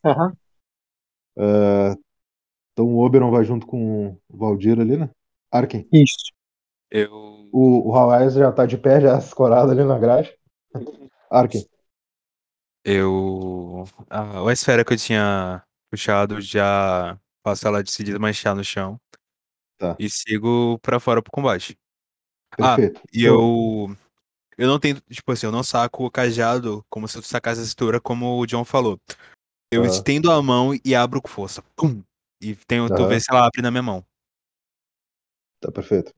[0.03, 0.33] Aham.
[1.37, 1.95] É,
[2.73, 5.09] então o Oberon vai junto com o Valdir ali, né?
[5.49, 5.87] Arken.
[5.93, 6.33] Isso.
[6.91, 7.09] Eu.
[7.53, 10.35] O, o já tá de pé, já escorado ali na grade.
[11.31, 11.65] Arken.
[12.83, 13.85] Eu.
[14.09, 18.99] A, a esfera que eu tinha puxado já faço ela de se desmanchar no chão.
[19.77, 19.95] Tá.
[19.97, 21.79] E sigo pra fora pro combate.
[22.59, 23.01] Ah, Perfeito.
[23.13, 23.95] E eu.
[24.57, 24.99] Eu não tenho.
[25.09, 28.45] Tipo assim, eu não saco o cajado como se eu sacasse a cintura, como o
[28.45, 28.99] John falou.
[29.71, 29.87] Eu Aham.
[29.87, 31.63] estendo a mão e abro com força.
[31.75, 32.03] Pum!
[32.41, 33.09] E tenho, tu Aham.
[33.09, 34.05] vê se ela abre na minha mão.
[35.59, 36.13] Tá perfeito.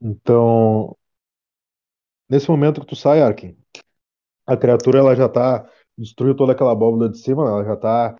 [0.00, 0.96] Então,
[2.28, 3.56] nesse momento que tu sai, Arkin,
[4.46, 8.16] a criatura ela já tá destruiu toda aquela abóbora de cima, ela já tá,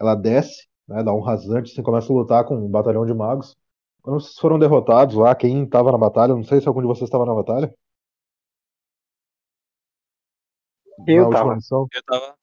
[0.00, 3.56] ela desce, né, dá um rasante, assim, começa a lutar com um batalhão de magos.
[4.02, 7.04] Quando vocês foram derrotados lá, quem tava na batalha, não sei se algum de vocês
[7.08, 7.72] estava na batalha.
[11.06, 11.54] Eu na tava.
[11.56, 11.86] missão?
[11.92, 12.34] Eu tava.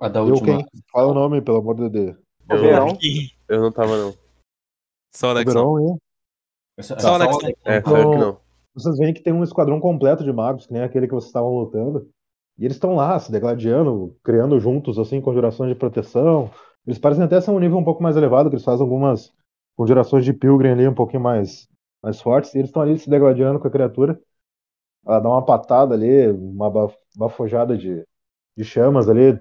[0.00, 0.58] A da Eu última.
[0.58, 0.66] quem?
[0.92, 2.16] Fala o nome, pelo amor de Deus.
[2.46, 2.88] Verão.
[3.48, 4.14] Eu não tava, não.
[5.14, 5.52] Só o Alex.
[5.52, 5.98] Verão,
[6.80, 7.36] Só o Alex.
[7.64, 8.44] É, Então- claro que não.
[8.74, 11.54] Vocês veem que tem um esquadrão completo de magos, que nem aquele que vocês estavam
[11.56, 12.10] lutando.
[12.58, 16.50] E eles estão lá, se degladiando, criando juntos, assim, conjurações de proteção.
[16.86, 19.32] Eles parecem até ser um nível um pouco mais elevado, que eles fazem algumas
[19.76, 21.68] conjurações de Pilgrim ali, um pouquinho mais,
[22.02, 22.54] mais fortes.
[22.54, 24.20] E eles estão ali se degladiando com a criatura.
[25.06, 28.06] Ela dá uma patada ali, uma baf- bafojada de,
[28.56, 29.38] de chamas ali,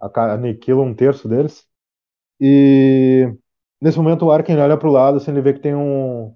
[0.00, 1.66] aniquila um terço deles.
[2.40, 3.32] E
[3.80, 6.34] nesse momento o Arken olha pro lado, assim, ele vê que tem um,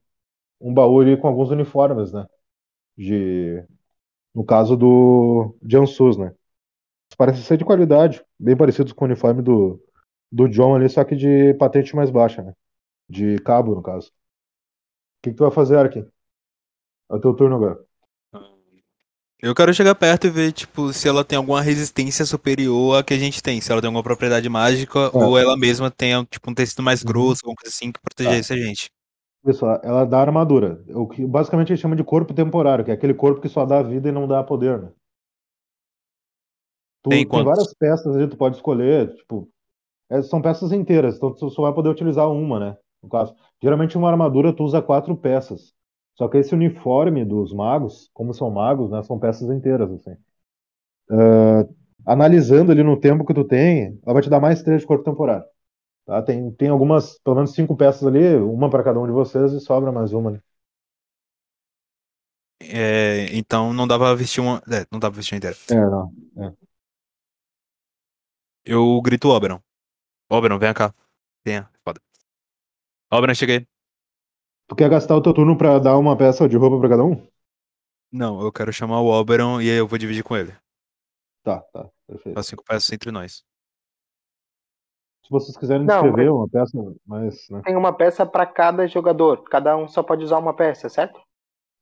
[0.60, 2.26] um baú ali com alguns uniformes, né?
[2.98, 3.64] De,
[4.34, 6.34] no caso do Jansus, né?
[7.18, 9.80] Parece ser de qualidade, bem parecidos com o uniforme do,
[10.32, 12.54] do John ali, só que de patente mais baixa, né?
[13.08, 14.08] De cabo, no caso.
[14.08, 14.12] O
[15.22, 16.04] que, que tu vai fazer, Arkin?
[17.10, 17.78] É o teu turno agora.
[19.40, 23.14] Eu quero chegar perto e ver, tipo, se ela tem alguma resistência superior à que
[23.14, 23.60] a gente tem.
[23.60, 27.08] Se ela tem alguma propriedade mágica ou ela mesma tem, tipo, um tecido mais Uhum.
[27.08, 28.90] grosso, alguma coisa assim que protegesse a gente.
[29.44, 30.80] Pessoal, ela dá armadura.
[30.94, 33.64] O que basicamente a gente chama de corpo temporário, que é aquele corpo que só
[33.66, 34.92] dá vida e não dá poder, né?
[37.02, 39.48] Tu, Tem tem várias peças ali, tu pode escolher, tipo,
[40.10, 42.76] é, são peças inteiras, então tu só vai poder utilizar uma, né?
[43.02, 45.74] No caso, geralmente uma armadura tu usa quatro peças.
[46.16, 50.16] Só que esse uniforme dos magos, como são magos, né, são peças inteiras, assim.
[51.10, 51.66] Ah,
[52.06, 55.04] analisando ali no tempo que tu tem, ela vai te dar mais três de corpo
[55.04, 55.44] temporário.
[56.06, 56.22] Tá?
[56.22, 59.60] Tem, tem algumas, pelo menos cinco peças ali, uma para cada um de vocês e
[59.60, 60.32] sobra mais uma.
[60.32, 60.40] Né?
[62.60, 64.62] É, então não dá pra vestir uma.
[64.70, 65.56] É, não dá pra vestir uma inteira.
[65.70, 66.12] É, não.
[68.64, 69.60] Eu grito Oberon.
[70.30, 70.94] Oberon, vem cá.
[71.44, 72.00] Venha, foda.
[73.10, 73.66] Oberon, cheguei.
[74.66, 77.26] Tu quer gastar o teu turno pra dar uma peça de roupa pra cada um?
[78.12, 80.54] Não, eu quero chamar o Oberon e aí eu vou dividir com ele.
[81.42, 82.34] Tá, tá, perfeito.
[82.34, 83.42] Faço cinco peças entre nós.
[85.24, 86.72] Se vocês quiserem Não, descrever uma peça,
[87.06, 87.48] mas.
[87.50, 87.62] Né?
[87.64, 89.42] Tem uma peça pra cada jogador.
[89.44, 91.20] Cada um só pode usar uma peça, certo?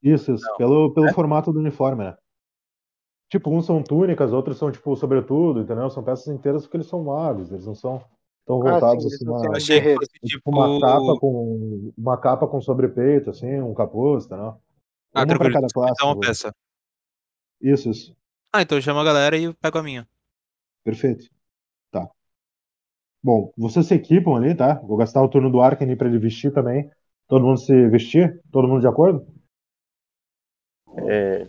[0.03, 0.47] Isso, isso.
[0.57, 2.17] Pelo, pelo formato do uniforme, né?
[3.29, 5.91] Tipo, uns são túnicas, outros são, tipo, sobretudo, entendeu?
[5.91, 8.05] São peças inteiras porque eles são magos, eles não são
[8.47, 9.25] tão Ah, voltados sim, assim.
[9.25, 10.51] são Achei que fosse Tipo tipo.
[10.51, 14.37] uma capa com uma capa com sobrepeito, assim, um capuz, tá?
[14.37, 14.61] Não?
[15.15, 15.53] Ah, uma tranquilo.
[15.55, 16.03] cada então classe.
[16.09, 16.53] uma vou- peça.
[17.61, 18.17] Isso, isso.
[18.53, 20.09] Ah, então eu chamo a galera e pego a minha.
[20.85, 21.29] Perfeito.
[21.93, 22.11] Tá.
[23.23, 24.75] Bom, vocês se equipam ali, tá?
[24.81, 26.91] Vou gastar o turno do Arken ali pra ele vestir também.
[27.29, 28.41] Todo mundo se vestir?
[28.53, 29.27] Todo mundo de acordo?
[31.09, 31.49] É,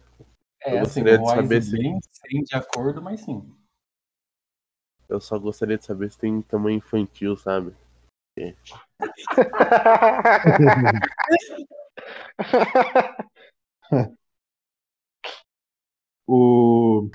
[0.61, 3.41] É, Eu assim, saber bem sem de acordo, mas sim.
[5.09, 7.73] Eu só gostaria de saber se tem tamanho infantil, sabe?
[16.29, 17.09] O...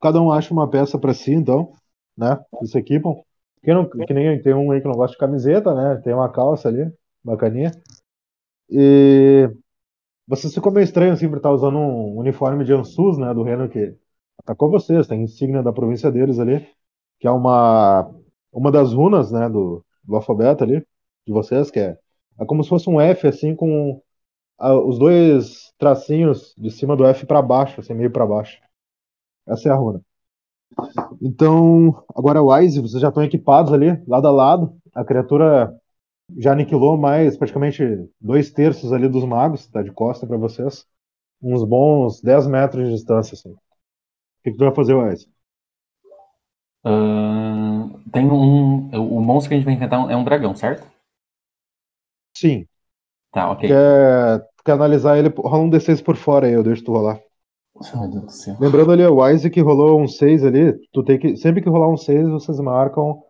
[0.00, 1.72] Cada um acha uma peça pra si, então,
[2.16, 2.38] né?
[2.54, 3.14] Eles se equipam.
[3.62, 6.00] Quem não, que nem tem um aí que não gosta de camiseta, né?
[6.02, 6.92] Tem uma calça ali,
[7.24, 7.72] bacaninha.
[8.70, 9.50] E
[10.26, 13.32] você ficou meio estranho assim por estar usando um uniforme de Ansus, né?
[13.34, 13.96] Do reino que
[14.38, 15.06] atacou vocês.
[15.06, 16.66] Tem insígnia da província deles ali,
[17.20, 18.10] que é uma
[18.52, 19.48] uma das runas, né?
[19.48, 20.80] Do, do alfabeto ali
[21.26, 21.98] de vocês, que é,
[22.40, 24.02] é como se fosse um F assim com
[24.58, 28.60] a- os dois tracinhos de cima do F para baixo, assim, meio para baixo.
[29.48, 30.02] Essa é a runa.
[31.20, 34.76] Então, agora Wise, vocês já estão equipados ali, lado a lado.
[34.94, 35.74] A criatura
[36.38, 37.82] já aniquilou mais, praticamente
[38.20, 40.86] dois terços ali dos magos, tá de costa para vocês.
[41.42, 43.56] Uns bons 10 metros de distância, assim.
[44.48, 45.26] Que, que tu vai fazer, Wise?
[46.84, 48.88] Ahn, tem um.
[48.90, 50.86] O monstro que a gente vai enfrentar é um dragão, certo?
[52.34, 52.66] Sim.
[53.32, 53.68] Tá, ok.
[53.68, 55.28] Quer, quer analisar ele?
[55.36, 57.20] Rola um D6 por fora aí, eu deixo tu rolar.
[57.94, 58.56] Meu Deus do céu.
[58.60, 61.36] Lembrando ali, o Wise que rolou um 6 ali, tu tem que.
[61.36, 63.22] Sempre que rolar um 6, vocês marcam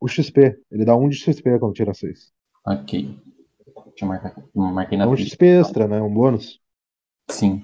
[0.00, 0.56] o XP.
[0.70, 2.32] Ele dá um de XP quando tira 6.
[2.66, 3.16] Ok.
[3.86, 4.42] Deixa eu marcar aqui.
[4.54, 5.30] Marquei na É um ficha.
[5.30, 6.00] XP extra, né?
[6.00, 6.60] Um bônus.
[7.30, 7.62] Sim.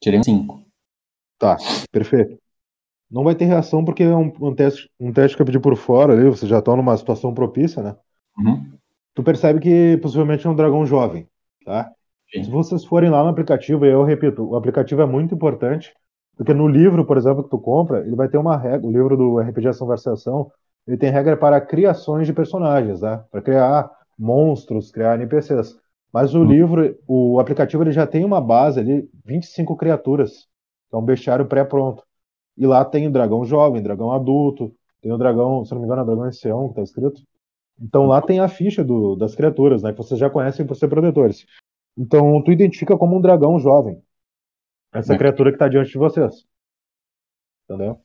[0.00, 0.63] Tirei um 5.
[1.44, 1.58] Tá,
[1.92, 2.38] perfeito.
[3.10, 5.76] Não vai ter reação porque é um, um teste, um teste que eu pedi por
[5.76, 7.94] fora ali, vocês já estão numa situação propícia, né?
[8.38, 8.72] Uhum.
[9.14, 11.28] Tu percebe que possivelmente é um dragão jovem,
[11.66, 11.92] tá?
[12.28, 12.44] Ok.
[12.44, 15.92] Se vocês forem lá no aplicativo, eu repito, o aplicativo é muito importante,
[16.34, 19.14] porque no livro, por exemplo, que tu compra, ele vai ter uma regra, o livro
[19.14, 20.50] do RPG Ação versus Ação,
[20.88, 23.18] ele tem regra para criações de personagens, tá?
[23.30, 25.76] Para criar monstros, criar NPCs.
[26.10, 26.46] Mas o Hum.
[26.46, 30.48] livro, o aplicativo, ele já tem uma base ali, 25 criaturas.
[30.94, 32.04] É um bestiário pré-pronto.
[32.56, 36.00] E lá tem o dragão jovem, dragão adulto, tem o dragão, se não me engano,
[36.02, 37.22] é o dragão ancião que tá escrito.
[37.80, 39.92] Então lá tem a ficha do- das criaturas, né?
[39.92, 41.46] Que vocês já conhecem por ser protetores.
[41.98, 44.02] Então tu identifica como um dragão jovem.
[44.94, 46.46] essa criatura que tá diante de vocês.
[47.68, 48.00] Entendeu?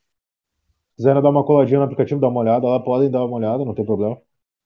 [0.91, 3.65] Se quiserem dar uma coladinha no aplicativo, dar uma olhada, lá podem dar uma olhada,
[3.65, 4.17] não tem problema.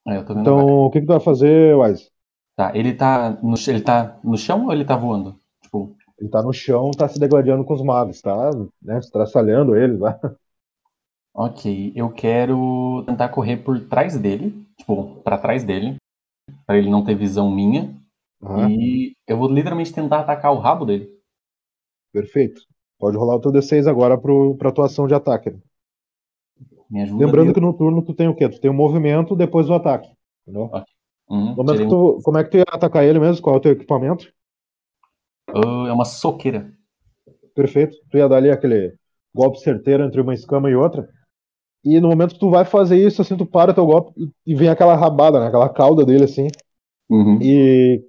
[0.08, 2.12] É, Então, o que, que tu vai fazer, Wise?
[2.56, 5.40] Tá, ele tá, no, ele tá no chão ou ele tá voando?
[6.24, 8.50] Ele tá no chão, tá se degladiando com os magos, tá?
[8.82, 10.20] Né, estraçalhando eles lá.
[11.34, 15.98] ok, eu quero tentar correr por trás dele, tipo, pra trás dele,
[16.68, 17.96] pra ele não ter visão minha.
[18.42, 21.10] Aham, E eu vou literalmente tentar atacar o rabo dele.
[22.12, 22.62] Perfeito.
[22.98, 25.52] Pode rolar o teu D6 agora pro, pra tua ação de ataque.
[27.18, 27.54] Lembrando Deus.
[27.54, 28.50] que no turno tu tem o quê?
[28.50, 30.10] Tu tem o movimento depois do ataque.
[30.44, 30.78] Entendeu?
[31.28, 33.42] Uhum, No momento tirei que um- tu, como é que tu ia atacar ele mesmo?
[33.44, 34.34] Qual é o teu equipamento?
[35.54, 36.72] Ah, é uma soqueira.
[37.56, 37.96] Perfeito.
[38.10, 38.94] Tu ia dar ali aquele
[39.34, 41.08] golpe certeiro entre uma escama e outra.
[41.84, 44.14] E no momento que tu vai fazer isso, assim, tu para teu golpe
[44.46, 45.48] e, vem aquela rabada, né?
[45.48, 46.48] Aquela cauda dele, assim,
[47.10, 47.40] Uhum.
[47.42, 48.02] e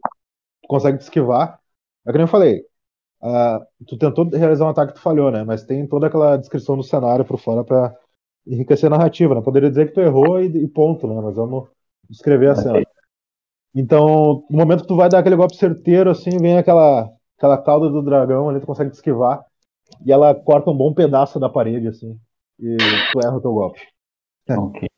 [0.62, 1.58] tu consegue te esquivar.
[2.06, 2.62] É que nem eu falei.
[3.22, 5.44] ah, tu tentou realizar um ataque e tu falhou, né?
[5.44, 7.94] Mas tem toda aquela descrição do cenário por fora pra
[8.46, 9.40] enriquecer a narrativa, né?
[9.42, 11.20] Poderia dizer que tu errou e, e ponto, né?
[11.22, 11.68] Mas vamos
[12.08, 12.82] descrever a cena.
[13.74, 17.88] Então, no momento que tu vai dar aquele golpe certeiro, assim, vem aquela, aquela cauda
[17.88, 19.44] do dragão ali, tu consegue te esquivar.
[20.04, 22.18] E ela corta um bom pedaço da parede, assim.
[22.58, 22.76] E
[23.12, 23.80] tu erra o teu golpe.
[24.48, 24.58] É.
[24.58, 24.88] Ok.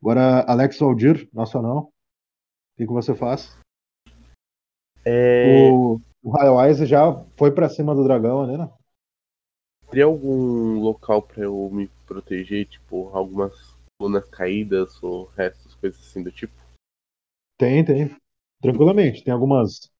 [0.00, 1.78] Agora, Alex Aldir, nosso anão.
[1.78, 1.90] O
[2.76, 3.56] que, que você faz?
[5.04, 8.70] É, O, o Highwise já foi pra cima do dragão ali, né?
[9.88, 12.66] Teria algum local pra eu me proteger?
[12.66, 13.52] Tipo, algumas
[13.98, 16.52] colunas caídas ou restos, coisas assim do tipo?
[17.56, 18.14] Tem, tem.
[18.60, 19.24] Tranquilamente.
[19.24, 19.90] Tem algumas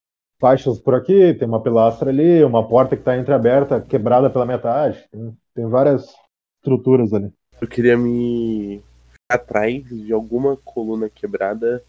[0.41, 5.05] faixas por aqui, tem uma pilastra ali, uma porta que tá entreaberta, quebrada pela metade.
[5.11, 6.14] Tem, tem várias
[6.59, 7.32] estruturas ali.
[7.61, 8.82] Eu queria me
[9.30, 11.82] atrás de alguma coluna quebrada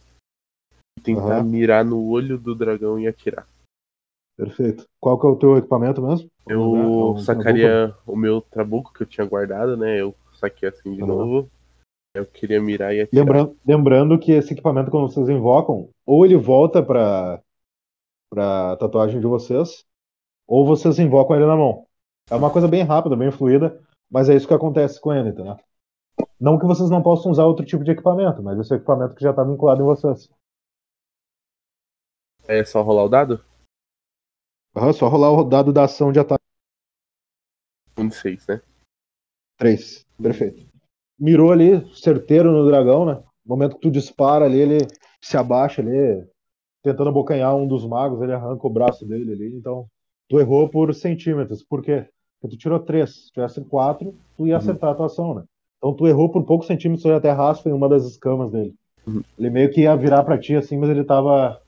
[0.98, 1.44] e tentar Aham.
[1.44, 3.48] mirar no olho do dragão e atirar.
[4.38, 4.86] Perfeito.
[5.00, 6.30] Qual que é o teu equipamento mesmo?
[6.48, 10.00] Eu é um sacaria o meu trabuco que eu tinha guardado, né?
[10.00, 11.16] Eu saquei assim de Aham.
[11.16, 11.50] novo.
[12.16, 13.26] Eu queria mirar e atirar.
[13.26, 17.42] Lembrando, lembrando que esse equipamento, quando vocês invocam, ou ele volta pra,
[18.30, 19.86] pra tatuagem de vocês,
[20.48, 21.88] ou vocês invocam ele na mão.
[22.30, 25.58] É uma coisa bem rápida, bem fluida, mas é isso que acontece com ele, tá?
[26.40, 29.16] Não que vocês não possam usar outro tipo de equipamento, mas esse é o equipamento
[29.16, 30.30] que já tá vinculado em vocês.
[32.48, 33.44] É só rolar o dado?
[34.76, 36.44] Aham, só rolar o dado da ação de ataque
[37.98, 38.62] Um de seis, né?
[39.58, 40.06] 3.
[40.22, 40.68] Perfeito.
[41.20, 43.16] Mirou ali, certeiro no dragão, né?
[43.44, 44.78] No momento que tu dispara ali, ele
[45.22, 46.30] se abaixa ali,
[46.92, 49.56] tentando abocanhar um dos magos, ele arranca o braço dele ali.
[49.56, 49.88] Então,
[50.30, 51.64] tu errou por centímetros.
[51.64, 52.08] Por quê?
[52.40, 53.10] Porque tu tirou 3.
[53.10, 55.44] Se tivesse 4, tu ia acertar a tua ação, né?
[55.78, 58.74] Então tu errou por poucos centímetros, ele até raspa em uma das escamas dele.
[59.06, 59.22] Uhum.
[59.38, 61.62] Ele meio que ia virar pra ti assim, mas ele tava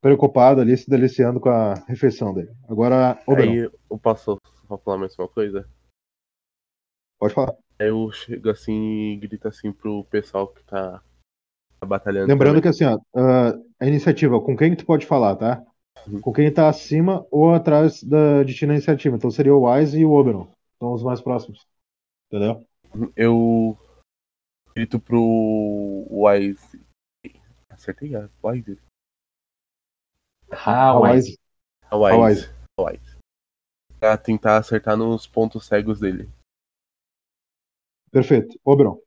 [0.00, 2.50] preocupado ali, se deliciando com a refeição dele.
[2.68, 4.36] Agora, Oberon, Aí eu posso
[4.84, 5.66] falar mais uma coisa?
[7.18, 7.54] pode falar.
[7.78, 11.02] Aí eu chego assim e grito assim pro pessoal que tá
[11.86, 12.28] batalhando.
[12.28, 12.62] Lembrando também.
[12.62, 15.64] que assim, ó, ah, a iniciativa, com quem tu pode falar, tá?
[16.06, 16.20] Uhum.
[16.20, 19.16] Com quem tá acima ou atrás da, de ti na iniciativa.
[19.16, 20.48] Então seria o Wise e o Oberon.
[20.78, 21.66] São os mais próximos.
[22.26, 22.64] Entendeu?
[23.16, 23.76] Eu
[24.74, 26.80] grito pro Wise.
[27.68, 28.78] Acertei a Wise?
[30.50, 31.00] Ah, A.
[31.00, 31.38] Wise.
[31.90, 32.22] A A Wise.
[32.22, 32.54] Wise.
[32.78, 33.18] A Wise.
[33.98, 36.28] Pra tentar acertar nos pontos cegos dele.
[38.10, 38.58] Perfeito.
[38.64, 39.00] Oberon.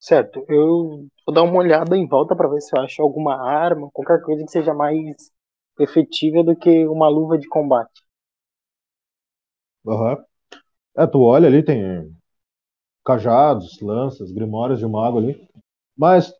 [0.00, 3.90] Certo, eu vou dar uma olhada em volta pra ver se eu acho alguma arma,
[3.92, 5.30] qualquer coisa que seja mais
[5.78, 8.02] efetiva do que uma luva de combate.
[9.86, 10.16] Aham.
[10.98, 12.14] É, tu olha ali, tem
[13.04, 15.48] cajados, lanças, grimórios de mago ali.
[15.96, 16.32] Mas,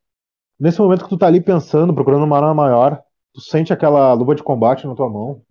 [0.61, 3.03] nesse momento que tu tá ali pensando, procurando uma arma maior,
[3.35, 5.43] tu sente aquela luva de combate na tua mão.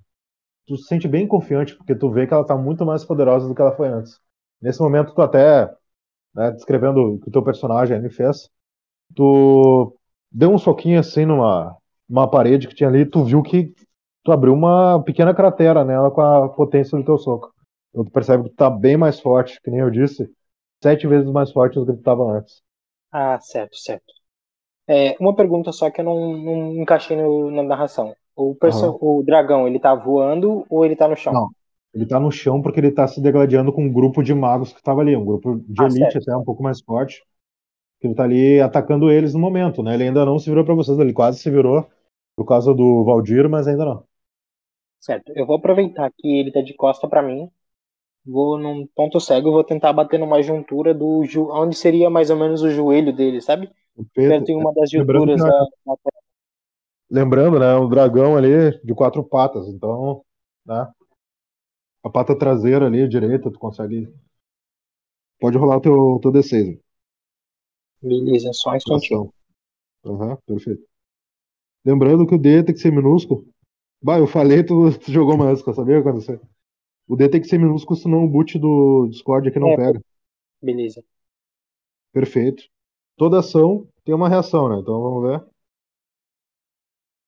[0.67, 3.55] Tu se sente bem confiante, porque tu vê que ela tá muito mais poderosa do
[3.55, 4.19] que ela foi antes.
[4.61, 5.73] Nesse momento, tu até,
[6.37, 8.49] né, descrevendo o que o teu personagem ali fez,
[9.15, 9.95] tu
[10.31, 11.77] deu um soquinho assim numa,
[12.09, 13.73] numa parede que tinha ali, tu viu que
[14.23, 17.53] tu abriu uma pequena cratera nela com a potência do teu soco.
[17.91, 20.29] Então tu percebe que tu tá bem mais forte, que nem eu disse,
[20.83, 22.61] sete vezes mais forte do que tu tava antes.
[23.11, 24.13] Ah, certo, certo.
[24.87, 28.15] É, uma pergunta só que eu não, não encaixei no- na narração.
[28.35, 28.99] O, perso- Aham.
[29.01, 31.39] o dragão, ele tá voando ou ele tá no chão?
[31.39, 31.49] Não.
[31.97, 34.83] Ele tá no chão porque ele tá se degladiando com um grupo de magos que
[34.83, 36.19] tava ali, um grupo de Ah, elite certo.
[36.19, 37.23] até um pouco mais forte.
[37.99, 39.95] Que ele tá ali atacando eles no momento, né?
[39.95, 41.87] Ele ainda não se virou pra vocês, ele quase se virou
[42.35, 44.03] por causa do Valdir, mas ainda não.
[44.99, 45.31] Certo.
[45.35, 47.49] Eu vou aproveitar que ele tá de costa pra mim.
[48.25, 52.61] Vou num ponto cego, vou tentar bater numa juntura do onde seria mais ou menos
[52.61, 53.71] o joelho dele, sabe?
[54.13, 55.47] Perto em uma das junturas da,
[55.85, 55.95] da
[57.09, 57.73] Lembrando, né?
[57.75, 60.21] O dragão ali de quatro patas, então,
[60.65, 60.87] né?
[62.03, 64.07] A pata traseira ali, a direita, tu consegue.
[65.39, 66.79] Pode rolar o teu, teu D6.
[68.01, 69.33] Beleza, só um instantinho.
[70.05, 70.83] Aham, uhum, perfeito.
[71.83, 73.45] Lembrando que o D tem que ser minúsculo.
[74.01, 76.41] Bah, eu falei, tu, tu jogou máscara, sabia o que aconteceu?
[77.07, 80.01] O D tem que ser minúsculo, senão o boot do Discord aqui não é, pega.
[80.61, 81.03] Beleza.
[82.11, 82.63] Perfeito.
[83.15, 84.79] Toda ação tem uma reação, né?
[84.79, 85.45] Então vamos ver.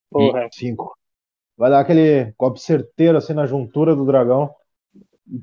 [0.09, 0.47] Porra.
[0.51, 0.95] Cinco.
[1.55, 4.53] Vai dar aquele copo certeiro assim na juntura do dragão.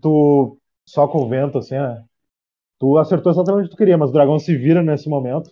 [0.01, 2.05] Tu só com o vento, assim, né?
[2.79, 5.51] Tu acertou exatamente o que tu queria, mas o dragão se vira nesse momento.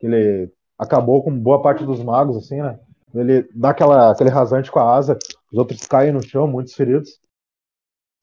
[0.00, 2.78] Ele acabou com boa parte dos magos, assim, né?
[3.14, 5.18] Ele dá aquela, aquele rasante com a asa,
[5.52, 7.20] os outros caem no chão, muitos feridos.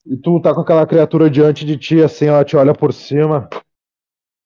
[0.04, 3.48] E tu tá com aquela criatura diante de ti, assim, ela te olha por cima.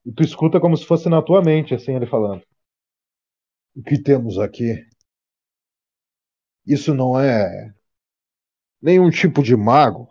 [0.04, 2.42] E tu escuta como se fosse na tua mente, assim, ele falando.
[3.74, 4.86] O que temos aqui?
[6.66, 7.74] Isso não é
[8.80, 10.08] nenhum tipo de mago.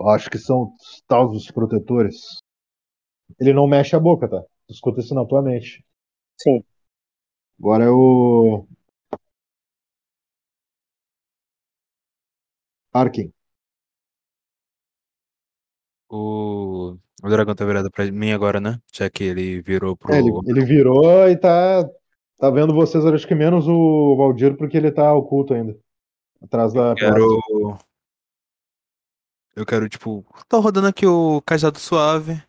[0.00, 2.38] Eu acho que são os tais dos protetores.
[3.38, 4.40] Ele não mexe a boca, tá?
[4.66, 5.84] Tu escuta isso na tua mente.
[6.38, 6.64] Sim.
[7.58, 8.66] Agora é o.
[12.94, 13.30] Arkin.
[16.08, 16.96] O...
[17.22, 18.80] o dragão tá virado pra mim agora, né?
[18.90, 20.14] Já que ele virou pro.
[20.14, 21.86] É, ele, ele virou e tá.
[22.38, 25.78] Tá vendo vocês, acho que menos o Valdir, porque ele tá oculto ainda.
[26.42, 26.92] Atrás da.
[26.92, 27.80] Eu quero.
[29.54, 30.24] Eu quero, tipo.
[30.48, 32.42] Tô rodando aqui o cajado suave.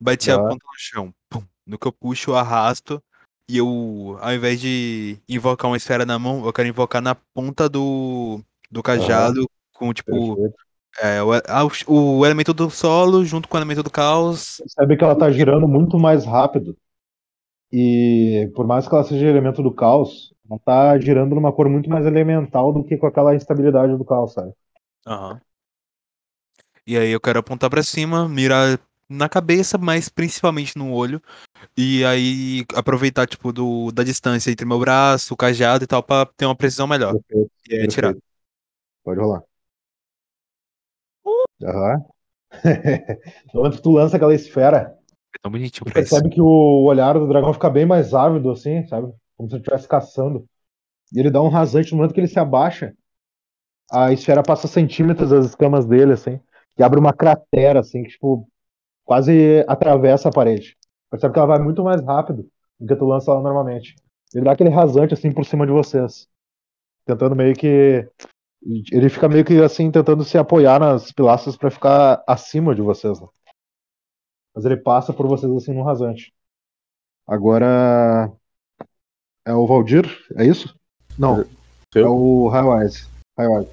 [0.00, 0.42] Bati a Tá.
[0.42, 1.14] ponta no chão.
[1.30, 1.42] Pum.
[1.66, 3.02] No que eu puxo, eu arrasto.
[3.48, 7.68] E eu, ao invés de invocar uma esfera na mão, eu quero invocar na ponta
[7.68, 8.40] do,
[8.70, 10.54] do cajado, com, tipo, Perfeito.
[11.00, 14.58] é, o, ah, o- elemento do solo junto com o elemento do caos.
[14.58, 16.76] Percebe que ela tá girando muito mais rápido.
[17.72, 21.88] E por mais que ela seja elemento do caos, ela tá girando numa cor muito
[21.88, 24.52] mais elemental do que com aquela instabilidade do caos, sabe?
[25.06, 25.40] Aham.
[26.86, 28.78] E aí eu quero apontar pra cima, mirar
[29.08, 31.22] na cabeça, mas principalmente no olho.
[31.76, 36.26] E aí aproveitar, tipo, do, da distância entre meu braço, o cajado e tal, pra
[36.26, 37.14] ter uma precisão melhor.
[37.14, 37.50] Perfeito.
[37.68, 38.14] E aí atirar.
[39.04, 39.42] Pode rolar.
[41.62, 42.04] Aham.
[43.52, 44.96] Quando tu lança aquela esfera,
[45.34, 45.94] É tão bonitinho isso.
[45.94, 49.12] percebe que o olhar do dragão fica bem mais ávido, assim, sabe?
[49.36, 50.44] Como se ele estivesse caçando.
[51.12, 52.94] E ele dá um rasante no momento que ele se abaixa.
[53.92, 56.40] A esfera passa centímetros das escamas dele, assim.
[56.78, 58.48] E abre uma cratera, assim, que, tipo,
[59.04, 60.76] quase atravessa a parede.
[61.10, 62.48] Percebe que ela vai muito mais rápido
[62.80, 63.94] do que tu lança ela normalmente.
[64.34, 66.28] Ele dá aquele rasante, assim, por cima de vocês.
[67.04, 68.08] Tentando meio que.
[68.92, 73.20] Ele fica meio que, assim, tentando se apoiar nas pilastras pra ficar acima de vocês,
[73.20, 73.26] né?
[74.54, 76.32] Mas ele passa por vocês, assim, num rasante.
[77.26, 78.32] Agora.
[79.44, 80.06] É o Valdir?
[80.36, 80.74] É isso?
[81.18, 81.40] Não.
[81.40, 81.44] É
[81.92, 82.08] Seu?
[82.10, 83.08] o Highwise.
[83.36, 83.70] Highwise.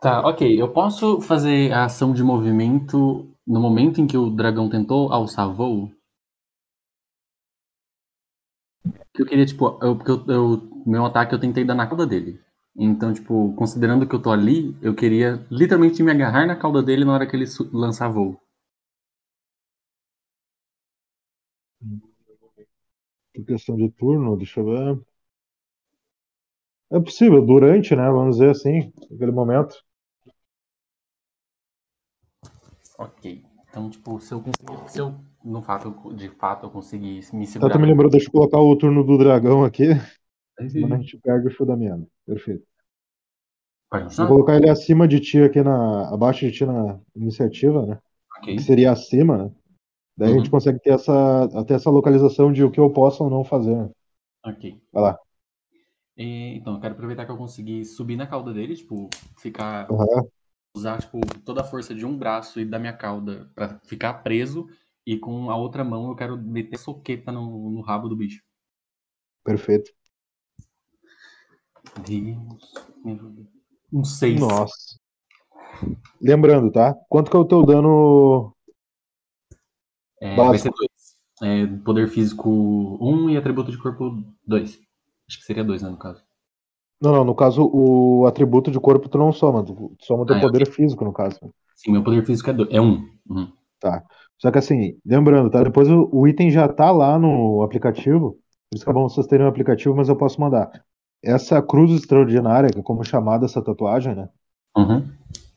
[0.00, 0.60] Tá, ok.
[0.60, 5.48] Eu posso fazer a ação de movimento no momento em que o dragão tentou alçar
[5.52, 5.90] voo?
[9.18, 12.40] Eu queria, tipo, eu, porque eu, eu- meu ataque eu tentei dar na cauda dele.
[12.76, 17.04] Então, tipo, considerando que eu tô ali, eu queria literalmente me agarrar na cauda dele
[17.04, 18.38] na hora que ele lançar voo.
[23.34, 25.04] Por questão de turno, deixa eu ver.
[26.92, 28.08] É possível, durante, né?
[28.10, 29.74] Vamos dizer assim, naquele momento.
[33.00, 33.42] Ok.
[33.70, 34.90] Então, tipo, se eu conseguir.
[34.90, 37.72] Se eu, no fato, de fato, eu conseguir me segurar.
[37.72, 39.84] tu me lembrou, deixa eu colocar o turno do dragão aqui,
[40.58, 41.98] a gente perde o show da minha.
[42.26, 42.62] Perfeito.
[43.88, 46.12] Pode Vou colocar ele acima de ti aqui na.
[46.12, 47.98] abaixo de ti na iniciativa, né?
[48.38, 48.56] Ok.
[48.56, 49.50] Que seria acima, né?
[50.16, 50.50] Daí a gente Uhum.
[50.50, 53.74] consegue ter essa, até essa localização de o que eu posso ou não fazer.
[53.74, 53.88] né?
[54.44, 54.78] Ok.
[54.92, 55.18] Vai lá.
[56.16, 59.88] E, então, eu quero aproveitar que eu consegui subir na cauda dele, tipo, ficar.
[59.90, 60.28] Aham.
[60.76, 64.68] Usar, tipo, toda a força de um braço e da minha cauda pra ficar preso.
[65.06, 68.42] E com a outra mão eu quero meter soqueta no, no rabo do bicho.
[69.44, 69.90] Perfeito.
[72.06, 72.72] Deus.
[73.92, 74.38] Um seis.
[74.38, 75.00] Nossa.
[76.20, 76.94] Lembrando, tá?
[77.08, 78.54] Quanto que é o teu dano
[80.20, 80.70] É, vai ser.
[81.42, 84.78] É, poder físico um e atributo de corpo dois.
[85.26, 86.22] Acho que seria dois, né, no caso.
[87.00, 90.36] Não, não, no caso, o atributo de corpo tu não soma, tu soma o teu
[90.36, 91.38] Ah, é, poder físico, no caso.
[91.74, 93.08] Sim, meu poder físico é, dois, é um.
[93.28, 93.48] Uhum.
[94.38, 95.62] Só que assim, lembrando, tá?
[95.62, 98.38] Depois o, o item já tá lá no aplicativo,
[98.70, 100.70] por isso que é bom vocês terem o aplicativo, mas eu posso mandar.
[101.22, 104.28] Essa cruz extraordinária, que é como chamada essa tatuagem, né?
[104.76, 105.04] Uhum.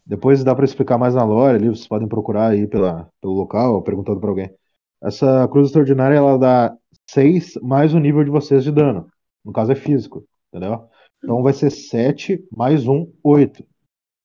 [0.06, 3.82] Depois dá pra explicar mais na lore ali, vocês podem procurar aí pela, pelo local,
[3.82, 4.54] perguntando pra alguém.
[5.02, 6.76] Essa cruz extraordinária, ela dá
[7.10, 9.08] 6 mais o nível de vocês de dano.
[9.44, 10.86] No caso é físico, entendeu?
[11.24, 13.64] Então vai ser 7 mais 1, 8.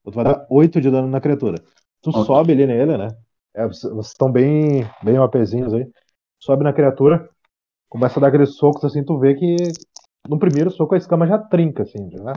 [0.05, 1.63] tu vai dar 8 de dano na criatura.
[2.03, 2.25] Tu Ok.
[2.25, 3.09] sobe ali nele, né?
[3.55, 5.87] É, vocês estão bem, bem OPzinhos aí.
[6.41, 7.29] Sobe na criatura,
[7.89, 9.57] começa a dar aqueles socos assim, tu vê que
[10.29, 12.33] no primeiro soco a escama já trinca, assim, já,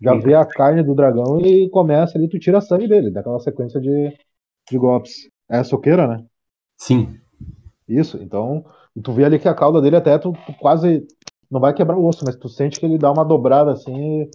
[0.00, 3.80] já vê a carne do dragão e começa ali, tu tira sangue dele, daquela sequência
[3.80, 4.16] de,
[4.70, 5.28] de golpes.
[5.50, 6.24] É a soqueira, né?
[6.78, 7.18] Sim.
[7.88, 8.64] Isso, então,
[9.02, 11.04] tu vê ali que a cauda dele até tu, tu quase
[11.50, 14.30] não vai quebrar o osso, mas tu sente que ele dá uma dobrada assim e,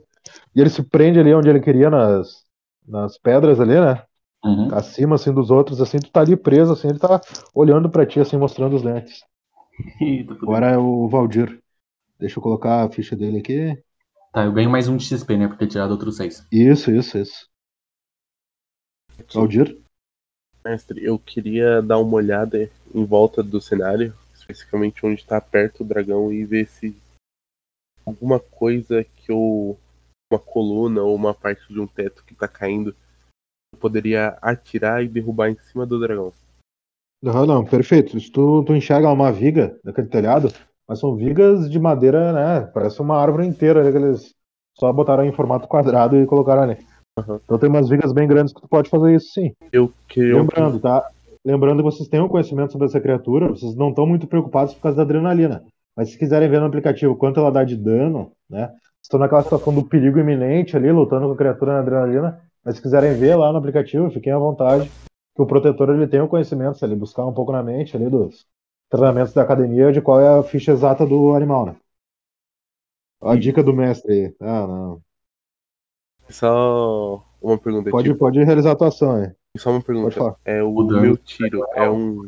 [0.56, 2.44] e ele se prende ali onde ele queria nas,
[2.88, 4.04] nas pedras ali, né?
[4.44, 4.74] Uhum.
[4.74, 7.20] Acima assim dos outros, assim, tu tá ali preso, assim, ele tá
[7.54, 9.24] olhando pra ti, assim, mostrando os dentes.
[9.98, 10.38] Fudeu.
[10.42, 11.60] Agora é o Valdir.
[12.20, 13.78] Deixa eu colocar a ficha dele aqui.
[14.32, 15.48] Tá, eu ganho mais um de XP, né?
[15.48, 16.46] Por ter tirado outros seis.
[16.52, 17.50] Isso, isso, isso.
[19.34, 19.78] Valdir?
[20.64, 25.86] Mestre, eu queria dar uma olhada em volta do cenário, especificamente onde está perto o
[25.86, 26.96] dragão, e ver se
[28.06, 29.78] alguma coisa que eu.
[30.32, 32.96] uma coluna ou uma parte de um teto que tá caindo,
[33.74, 36.34] eu poderia atirar e derrubar em cima do dragão.
[37.22, 38.20] Não, não, perfeito.
[38.20, 40.52] Se tu, tu enxerga uma viga daquele telhado,
[40.88, 42.62] mas são vigas de madeira, né?
[42.74, 44.36] Parece uma árvore inteira, né, que eles
[44.78, 46.78] só botaram em formato quadrado e colocaram ali.
[47.18, 47.40] Aham.
[47.44, 49.54] Então tem umas vigas bem grandes que tu pode fazer isso sim.
[49.72, 50.36] Eu queria.
[50.36, 51.08] Lembrando, tá?
[51.46, 54.82] Lembrando que vocês têm um conhecimento sobre essa criatura, vocês não estão muito preocupados por
[54.82, 55.64] causa da adrenalina.
[55.96, 58.72] Mas se quiserem ver no aplicativo quanto ela dá de dano, né?
[59.02, 62.42] Estão naquela situação do perigo iminente ali, lutando com a criatura na adrenalina.
[62.64, 64.92] Mas se quiserem ver lá no aplicativo, fiquem à vontade.
[65.36, 68.10] Que o protetor ele tem o conhecimento, se ele buscar um pouco na mente ali
[68.10, 68.46] dos
[68.90, 71.76] treinamentos da academia, de qual é a ficha exata do animal, né?
[73.22, 74.36] A dica do mestre aí.
[74.42, 75.02] Ah, não.
[76.30, 77.92] Só uma pergunta.
[77.92, 79.32] Pode, tipo, pode realizar a atuação aí.
[79.58, 80.36] Só uma pergunta.
[80.44, 82.22] É o, O meu tiro é um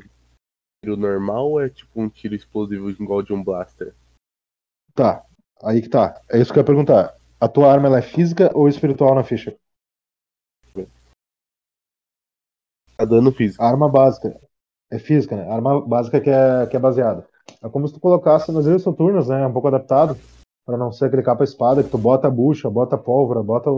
[0.84, 3.94] tiro normal ou é tipo um tiro explosivo igual de um blaster?
[4.94, 5.26] Tá,
[5.64, 6.20] aí que tá.
[6.30, 7.16] É isso que eu ia perguntar.
[7.40, 9.56] A tua arma ela é física ou espiritual na ficha?
[12.98, 13.64] Tá dano físico.
[13.64, 14.40] A arma básica.
[14.92, 15.48] É física, né?
[15.48, 17.28] A arma básica que é, que é baseada.
[17.62, 19.46] É como se tu colocasse nas ilhas soturnas, né?
[19.46, 20.18] Um pouco adaptado.
[20.66, 23.70] Pra não ser aquele capa-espada que tu bota a bucha, bota a pólvora, bota.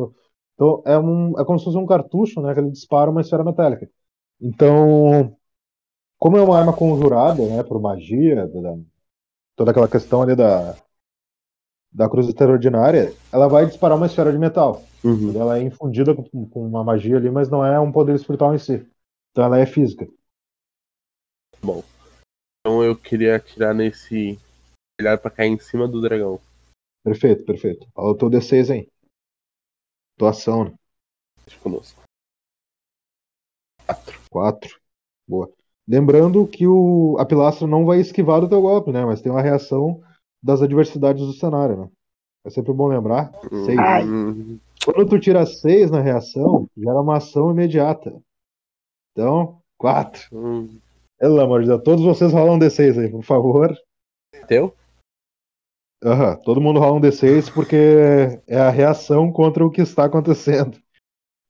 [0.55, 2.53] Então é, um, é como se fosse um cartucho, né?
[2.53, 3.89] Que ele dispara uma esfera metálica.
[4.41, 5.37] Então,
[6.19, 7.63] como é uma arma conjurada, né?
[7.63, 8.77] Por magia, da-
[9.55, 10.75] toda aquela questão ali da.
[11.91, 14.83] Da cruz extraordinária, ela vai disparar uma esfera de metal.
[15.03, 15.33] Uhum.
[15.35, 18.59] Ela é infundida com, com uma magia ali, mas não é um poder espiritual em
[18.59, 18.85] si.
[19.31, 20.07] Então ela é física.
[22.59, 24.37] Então eu queria atirar nesse.
[25.01, 26.39] Olhar pra cair em cima do dragão.
[27.03, 27.87] Perfeito, perfeito.
[27.95, 28.87] Olha o teu D6 aí.
[30.17, 30.73] Tua ação, né?
[31.45, 32.03] Deixa conosco.
[34.29, 34.79] 4.
[35.27, 35.51] Boa.
[35.89, 39.03] Lembrando que o, a pilastra não vai esquivar do teu golpe, né?
[39.03, 39.99] Mas tem uma reação
[40.41, 41.89] das adversidades do cenário, né?
[42.45, 43.31] É sempre bom lembrar.
[43.65, 43.77] 6.
[43.79, 44.05] Ai.
[44.05, 48.15] Hum, Quando tu tira 6 na reação, gera uma ação imediata.
[49.11, 50.27] Então, 4.
[50.31, 50.79] hum.
[51.17, 53.75] Pelo amor de Deus, todos vocês rolam um D6 aí, por favor.
[54.47, 54.73] Teu?
[56.03, 60.77] Aham, todo mundo rola um D6 porque é a reação contra o que está acontecendo.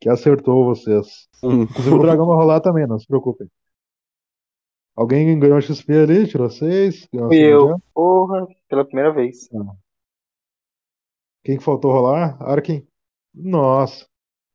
[0.01, 1.27] Que acertou vocês.
[1.43, 1.63] Hum.
[1.63, 3.47] Inclusive o dragão vai rolar também, não se preocupem.
[4.99, 7.07] Alguém ganhou XP ali, tirou 6.
[7.09, 7.79] Fui eu.
[7.93, 9.47] Porra, pela primeira vez.
[11.41, 12.37] Quem que faltou rolar?
[12.43, 12.85] Arkin?
[13.33, 14.05] Nossa.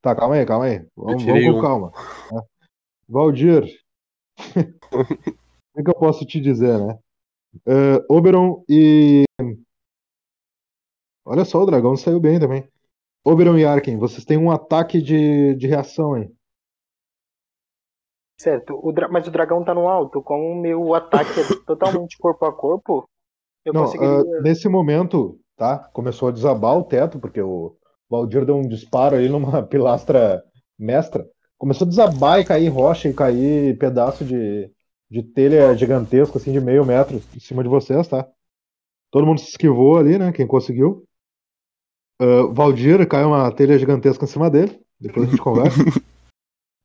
[0.02, 0.86] Tá, calma aí, calma aí.
[0.94, 1.62] Vamos, vamos com um.
[1.62, 1.90] calma.
[1.92, 2.44] tá?
[3.08, 3.64] Valdir.
[4.92, 5.04] O
[5.78, 6.98] que que eu posso te dizer, né?
[7.66, 9.24] Eh, Oberon e.
[11.24, 12.68] Olha só, o dragão saiu bem também.
[13.24, 16.30] Oberon e Arkin, vocês têm um ataque de, de reação aí.
[18.44, 20.20] Certo, o dra- mas o dragão tá no alto.
[20.20, 23.08] Como o meu ataque é totalmente corpo a corpo,
[23.64, 24.20] eu Não, conseguiria.
[24.38, 25.78] ah, nesse momento, tá?
[25.94, 27.74] Começou a desabar o teto, porque o
[28.10, 30.44] Valdir deu um disparo ali numa pilastra
[30.78, 31.26] mestra.
[31.56, 34.70] Começou a desabar e cair rocha e cair pedaço de,
[35.10, 38.28] de telha gigantesco, assim, de meio metro em cima de vocês, tá?
[39.10, 40.32] Todo mundo se esquivou ali, né?
[40.32, 41.02] Quem conseguiu.
[42.20, 44.78] Ah, Valdir caiu uma telha gigantesca em cima dele.
[45.00, 45.82] Depois a gente conversa.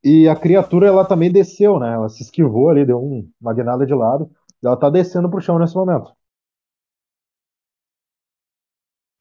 [0.04, 1.94] E a criatura, ela também desceu, né?
[1.94, 4.30] Ela se esquivou ali, deu um- uma guinada de lado.
[4.64, 6.12] Ela tá descendo pro chão nesse momento.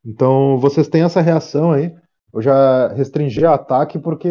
[0.04, 1.94] Então, vocês têm essa reação aí.
[2.32, 4.28] Eu já restringi o ataque porque,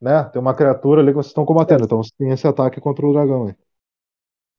[0.00, 1.84] né, tem uma criatura ali que vocês estão combatendo.
[1.84, 3.54] Então, vocês têm esse ataque contra o dragão aí.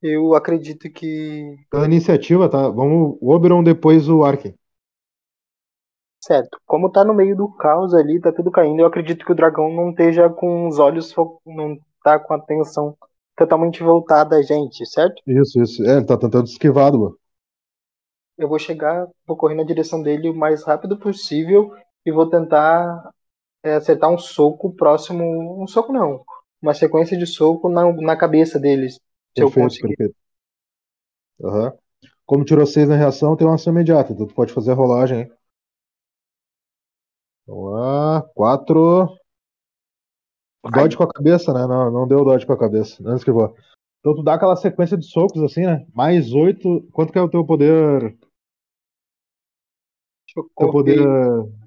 [0.01, 1.57] Eu acredito que.
[1.71, 2.69] Pela iniciativa, tá?
[2.69, 4.53] Vamos o Oberon, depois o Arkin.
[6.23, 9.35] Certo, como tá no meio do caos ali, tá tudo caindo, eu acredito que o
[9.35, 11.13] dragão não esteja com os olhos,
[11.45, 12.95] não tá com a atenção
[13.35, 15.21] totalmente voltada a gente, certo?
[15.25, 15.83] Isso, isso.
[15.83, 17.17] É, ele tá tentando esquivar, do.
[18.37, 21.71] Eu vou chegar, vou correr na direção dele o mais rápido possível
[22.05, 23.11] e vou tentar
[23.63, 25.61] é acertar um soco próximo.
[25.63, 26.23] Um soco não.
[26.61, 28.95] Uma sequência de soco na, na cabeça deles.
[29.37, 29.97] Se eu Perfeito, conseguir.
[29.97, 30.15] perfeito.
[31.43, 31.73] Aham.
[32.25, 35.29] Como tirou 6 na reação, tem uma ação imediata, então tu pode fazer a rolagem?
[37.51, 39.17] Vamos lá, 4.
[40.73, 41.67] Dodge com a cabeça, né?
[41.67, 43.03] Não, não deu dodge com a cabeça.
[43.03, 43.53] Não esquivou.
[43.99, 45.85] Então tu dá aquela sequência de socos assim, né?
[45.93, 46.87] Mais 8.
[46.93, 48.17] Quanto que é o teu poder?
[50.35, 50.97] Eu Teu poder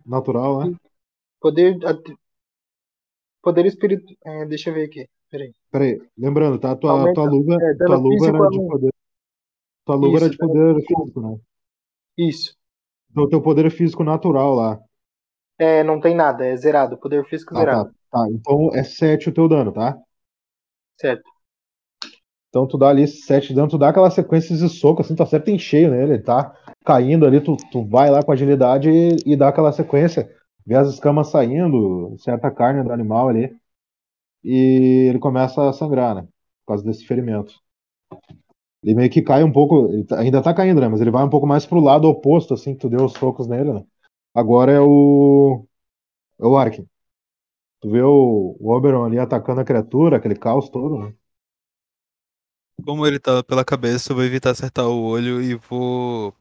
[0.06, 0.76] natural, né?
[1.38, 1.76] Poder.
[3.42, 4.14] Poder espírito.
[4.24, 5.06] é, deixa eu ver aqui.
[5.30, 5.52] Peraí.
[5.70, 6.74] Peraí, lembrando, tá?
[6.74, 7.14] Tua, Aumenta.
[7.14, 8.94] tua luva, É, tua luva era de poder.
[9.84, 11.02] Tua luva era Isso, de dano poder físico.
[11.02, 11.38] físico, né?
[12.16, 12.56] Isso.
[13.10, 14.80] Então teu poder físico natural lá.
[15.58, 16.96] É, não tem nada, é zerado.
[16.98, 17.84] Poder físico Ah, zerado.
[17.84, 18.28] tá, tá.
[18.30, 19.96] Então é 7 o teu dano, tá?
[20.96, 21.30] Certo.
[22.48, 25.22] Então tu dá ali 7 de dano, tu dá aquela sequência de soco, assim, tu
[25.22, 29.16] acerta em cheio nele, ele tá caindo ali, tu, tu vai lá com agilidade e,
[29.26, 30.30] e dá aquela sequência,
[30.64, 33.56] vê as escamas saindo, certa carne do animal ali,
[34.44, 36.22] e ele começa a sangrar, né?
[36.22, 37.54] Por causa desse ferimento.
[38.84, 40.86] Ele meio que cai um pouco, tá- ainda tá caindo, né?
[40.88, 43.46] Mas ele vai um pouco mais pro lado oposto, assim, que tu deu os socos
[43.48, 43.84] nele, né?
[44.34, 45.66] Agora é o.
[46.40, 46.88] É o Arkin.
[47.80, 51.14] Tu vê o, o Oberon ali atacando a criatura, aquele caos todo, né?
[52.84, 56.34] Como ele tá pela cabeça, eu vou evitar acertar o olho e vou.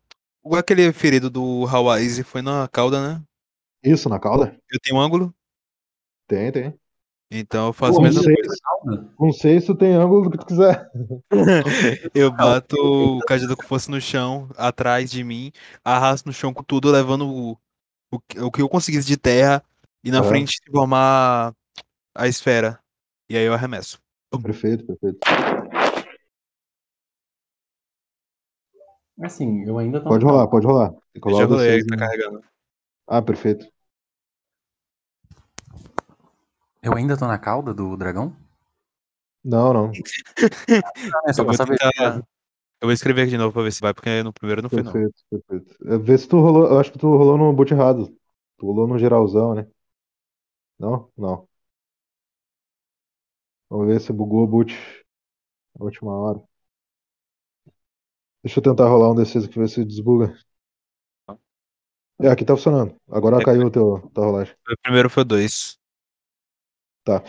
[0.57, 3.23] Aquele ferido do Hawaii foi na cauda, né?
[3.83, 4.57] Isso, na cauda?
[4.69, 5.33] Eu tenho um ângulo,
[6.27, 6.79] Tem, tem.
[7.31, 8.35] então eu faço Pô, a mesma sei.
[8.35, 8.53] coisa.
[9.17, 10.89] Com seis tu tem ângulo do que tu quiser.
[12.13, 15.51] Eu bato o cajado com força no chão, atrás de mim,
[15.83, 17.57] arrasto no chão com tudo, levando o,
[18.15, 19.63] o, que- o que eu conseguisse de terra
[20.03, 20.27] e na Aham.
[20.29, 21.53] frente formar
[22.15, 22.79] a esfera.
[23.29, 23.99] E aí eu arremesso.
[24.41, 25.19] Perfeito, perfeito.
[29.21, 30.91] Assim, eu ainda tô Pode na rolar, pode rolar.
[31.13, 31.99] Eu rolar já rolei, D6, tá né?
[32.07, 32.43] carregando.
[33.07, 33.65] Ah, perfeito.
[36.81, 38.35] Eu ainda tô na cauda do dragão?
[39.43, 39.91] Não, não.
[41.25, 41.77] É só Eu pra vou saber.
[41.77, 42.23] tentar.
[42.83, 44.83] Eu vou escrever aqui de novo pra ver se vai, porque no primeiro não foi
[44.83, 44.91] não.
[44.91, 45.75] Perfeito, perfeito.
[45.87, 46.67] É, Vê se tu rolou.
[46.67, 48.13] Eu acho que tu rolou no boot errado.
[48.57, 49.65] Tu rolou no geralzão, né?
[50.77, 51.09] Não?
[51.17, 51.47] Não.
[53.69, 54.73] Vamos ver se bugou o boot
[55.79, 56.41] na última hora.
[58.43, 60.35] Deixa eu tentar rolar um D6 aqui, ver se desbuga.
[62.21, 62.95] É, aqui tá funcionando.
[63.09, 63.45] Agora É.
[63.45, 64.53] caiu o teu, tua rolagem.
[64.69, 65.77] O primeiro foi dois.
[67.05, 67.23] Tá.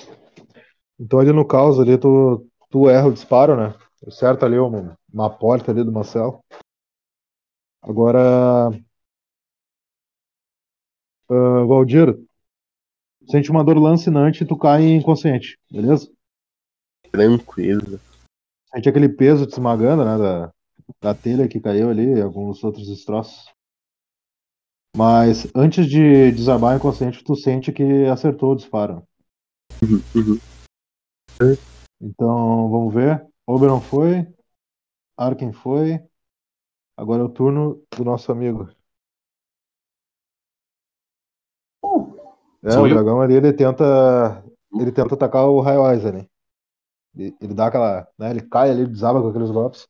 [0.98, 3.74] Então ali no caos ali tu, tu erra o disparo, né?
[4.06, 6.42] Acerta ali uma, uma porta ali do Marcelo.
[7.80, 8.68] Agora.
[11.30, 12.18] ah, Valdir,
[13.26, 16.10] sente uma dor lancinante e tu cai inconsciente, beleza?
[17.10, 18.00] Tranquilo.
[18.72, 20.18] Sente aquele peso te esmagando, né?
[20.18, 20.52] Da,
[21.00, 23.52] da telha que caiu ali e alguns outros destroços.
[24.96, 29.02] Mas antes de desabar inconsciente, tu sente que acertou o disparo.
[29.82, 30.38] Uhum, uhum.
[32.00, 33.33] Então, vamos ver.
[33.46, 34.26] Oberon foi.
[35.16, 36.00] Arken foi.
[36.96, 38.68] Agora é o turno do nosso amigo.
[42.62, 42.94] É, Sou o eu?
[42.94, 44.44] dragão ali, ele tenta.
[44.80, 46.28] Ele tenta atacar o Highwise ali.
[47.16, 48.08] Ele, ele dá aquela.
[48.18, 49.86] Né, ele cai ali, desaba com aqueles golpes.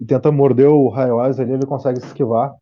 [0.00, 2.54] E tenta morder o Highwise ali, ele consegue se esquivar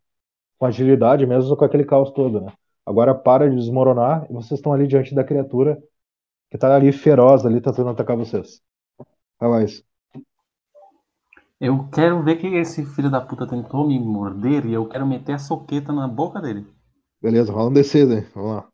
[0.57, 2.53] com agilidade, mesmo com aquele caos todo, né?
[2.85, 5.81] Agora para de desmoronar e vocês estão ali diante da criatura
[6.51, 8.61] que tá ali feroz ali, tentando atacar vocês.
[9.41, 9.83] Highwise.
[11.65, 15.31] Eu quero ver que esse filho da puta tentou me morder e eu quero meter
[15.31, 16.67] a soqueta na boca dele.
[17.21, 18.21] Beleza, rola um D6 aí.
[18.35, 18.71] Vamos lá.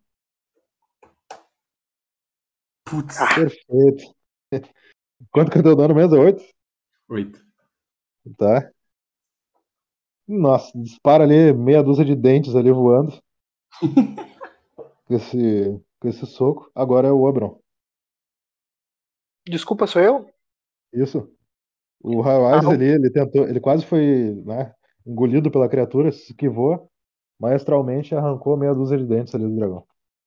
[2.83, 3.15] Putz.
[3.35, 4.15] Perfeito.
[5.31, 6.15] Quanto que é teu dano mesmo?
[6.15, 6.43] É 8?
[7.09, 7.45] Oito.
[8.35, 8.71] Tá.
[10.27, 13.21] Nossa, dispara ali meia dúzia de dentes ali voando.
[15.05, 16.71] com, esse, com esse soco.
[16.73, 17.61] Agora é o Oberon.
[19.47, 20.33] Desculpa, sou eu?
[20.91, 21.31] Isso.
[22.01, 23.47] O Highwise Ah, ali, ele tentou.
[23.47, 24.73] Ele quase foi né,
[25.05, 26.89] engolido pela criatura, se esquivou.
[27.39, 29.85] Maestralmente arrancou meia dúzia de dentes ali do dragão.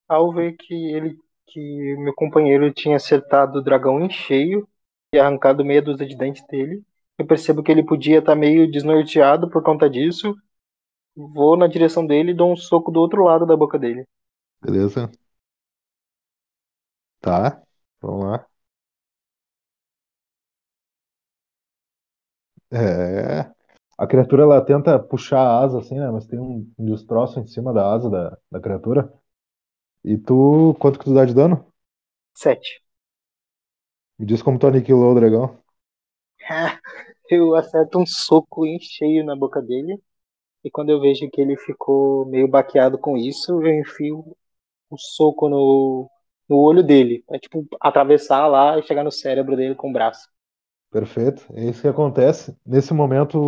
[0.09, 1.16] Ao ver que ele
[1.49, 4.66] que meu companheiro tinha acertado o dragão em cheio
[5.12, 6.83] e arrancado meia dúzia de dentes dele,
[7.18, 10.35] eu percebo que ele podia estar meio desnorteado por conta disso.
[11.16, 14.07] Vou na direção dele e dou um soco do outro lado da boca dele.
[14.61, 15.11] Beleza?
[17.20, 17.62] Tá.
[18.01, 18.51] Vamos lá.
[22.73, 23.51] É.
[23.99, 26.11] A criatura ela tenta puxar a asa assim, né?
[26.11, 29.12] Mas tem um, um destroço em cima da asa da, da criatura.
[30.05, 30.75] E tu.
[30.81, 31.66] Quanto que tu dá de dano?
[32.35, 32.83] Sete.
[34.18, 35.59] Me diz como tu aniquilou o dragão.
[37.31, 40.01] Eu acerto um soco em cheio na boca dele.
[40.64, 44.37] E quando eu vejo que ele ficou meio baqueado com isso, eu enfio
[44.91, 46.11] um soco no,
[46.49, 47.25] no olho dele.
[47.31, 50.29] É tipo atravessar lá e chegar no cérebro dele com o braço.
[50.93, 51.47] Perfeito.
[51.55, 52.57] É isso que acontece.
[52.66, 53.38] Nesse momento,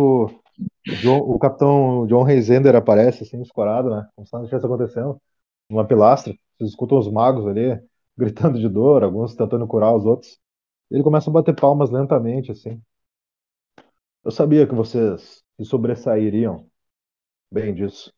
[0.89, 4.07] o, John- o capitão John Reisender aparece, assim, escorado, né?
[4.15, 5.21] Como se nada estivesse acontecendo.
[5.69, 6.33] Numa pilastra.
[6.57, 7.79] Vocês escutam os magos ali,
[8.17, 10.39] gritando de dor, alguns tentando curar os outros.
[10.91, 12.81] Ele começa a bater palmas lentamente, assim.
[14.23, 16.67] Eu sabia que vocês se sobressairiam
[17.51, 18.13] bem disso.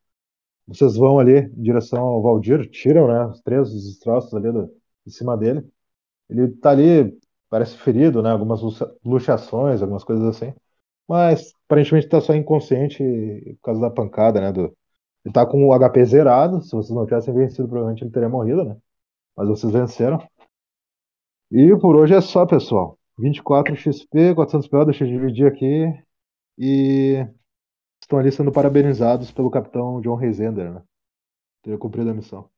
[0.68, 4.68] Vocês vão ali em direção ao Valdir, tiram, né, os três destroços ali do,
[5.06, 5.64] de cima dele.
[6.30, 7.18] Ele tá ali,
[7.50, 10.54] parece ferido, né, algumas luxa- luxações, algumas coisas assim.
[11.08, 13.04] Mas aparentemente tá só inconsciente
[13.62, 14.76] por causa da pancada, né, do...
[15.26, 18.64] Ele tá com o HP zerado, se vocês não tivessem vencido, provavelmente ele teria morrido,
[18.64, 18.78] né?
[19.36, 20.20] Mas vocês venceram.
[21.52, 22.98] E por hoje é só, pessoal.
[23.18, 25.94] 24 XP, 400 PO, deixa eu dividir aqui.
[26.58, 27.28] E
[28.02, 30.82] estão ali sendo parabenizados pelo capitão John Reisender, né?
[31.64, 32.50] Ter cumprido a missão.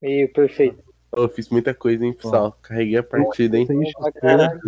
[0.00, 0.82] E perfeito.
[1.16, 2.52] Eu fiz muita coisa, hein, pessoal.
[2.62, 3.66] Carreguei a partida, hein?
[3.66, 4.60] 6 Pra XP, caralho.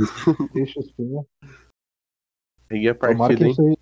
[0.53, 1.03] 6 XP.
[2.68, 3.53] Carreguei a Então, partida, marquem hein?
[3.53, 3.76] isso aí.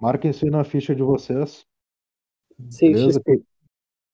[0.00, 1.64] Marquem isso aí na ficha de vocês.
[2.68, 2.92] Sim.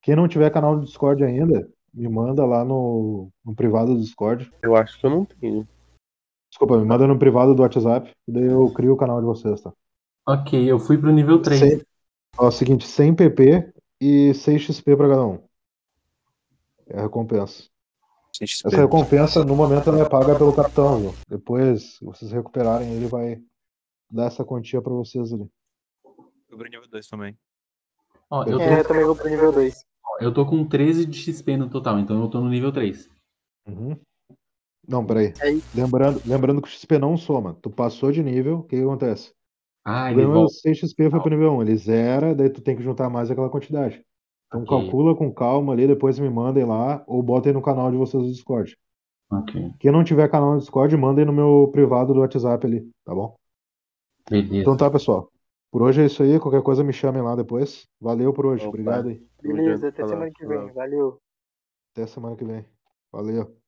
[0.01, 4.51] Quem não tiver canal do Discord ainda, me manda lá no, no privado do Discord.
[4.61, 5.67] Eu acho que eu não tenho.
[6.51, 9.61] Desculpa, me manda no privado do WhatsApp, e daí eu crio o canal de vocês,
[9.61, 9.71] tá?
[10.27, 11.59] Ok, eu fui pro nível 3.
[11.59, 11.81] Sem-
[12.37, 15.43] Ó, é o seguinte, 100 PP e 6 XP pra cada um.
[16.89, 17.69] É a recompensa.
[18.41, 21.13] Essa recompensa, no momento, ela é paga pelo capitão, viu?
[21.27, 23.41] Depois, se vocês recuperarem, ele vai
[24.09, 25.49] dar essa quantia pra vocês ali.
[26.49, 27.37] Eu pro nível 2 também.
[28.29, 29.85] Ó, eu, É, eu tô, também vou pro nível 2.
[30.21, 33.09] eu tô com 13 de XP no total, então eu tô no nível 3.
[33.67, 33.99] Uhum.
[34.87, 35.33] Não, peraí.
[35.41, 35.61] Aí.
[35.75, 37.55] Lembrando, lembrando que o XP não soma.
[37.61, 39.33] Tu passou de nível, o que, que acontece?
[39.85, 40.53] Ah, ele ganhou volta.
[40.53, 41.61] 6 XP, foi pro nível 1.
[41.63, 44.03] Ele zera, daí tu tem que juntar mais aquela quantidade.
[44.49, 44.69] Então Ok.
[44.69, 48.29] calcula com calma ali, depois me mandem lá, ou botem no canal de vocês do
[48.31, 48.77] Discord.
[49.29, 53.13] Ok, Quem não tiver canal no Discord, mandem no meu privado do WhatsApp ali, tá
[53.13, 53.35] bom?
[54.29, 54.69] beleza.
[54.71, 55.31] Então tá, pessoal.
[55.71, 56.39] Por hoje é isso aí.
[56.39, 57.87] Qualquer coisa me chamem lá depois.
[57.99, 58.67] Valeu por hoje.
[58.67, 58.69] Opa.
[58.69, 59.19] Obrigado aí.
[59.41, 60.45] Beleza, até Falou, semana que falou.
[60.45, 60.71] vem.
[60.73, 61.19] Valeu.
[61.93, 62.65] Até semana que vem.
[63.11, 63.58] Valeu.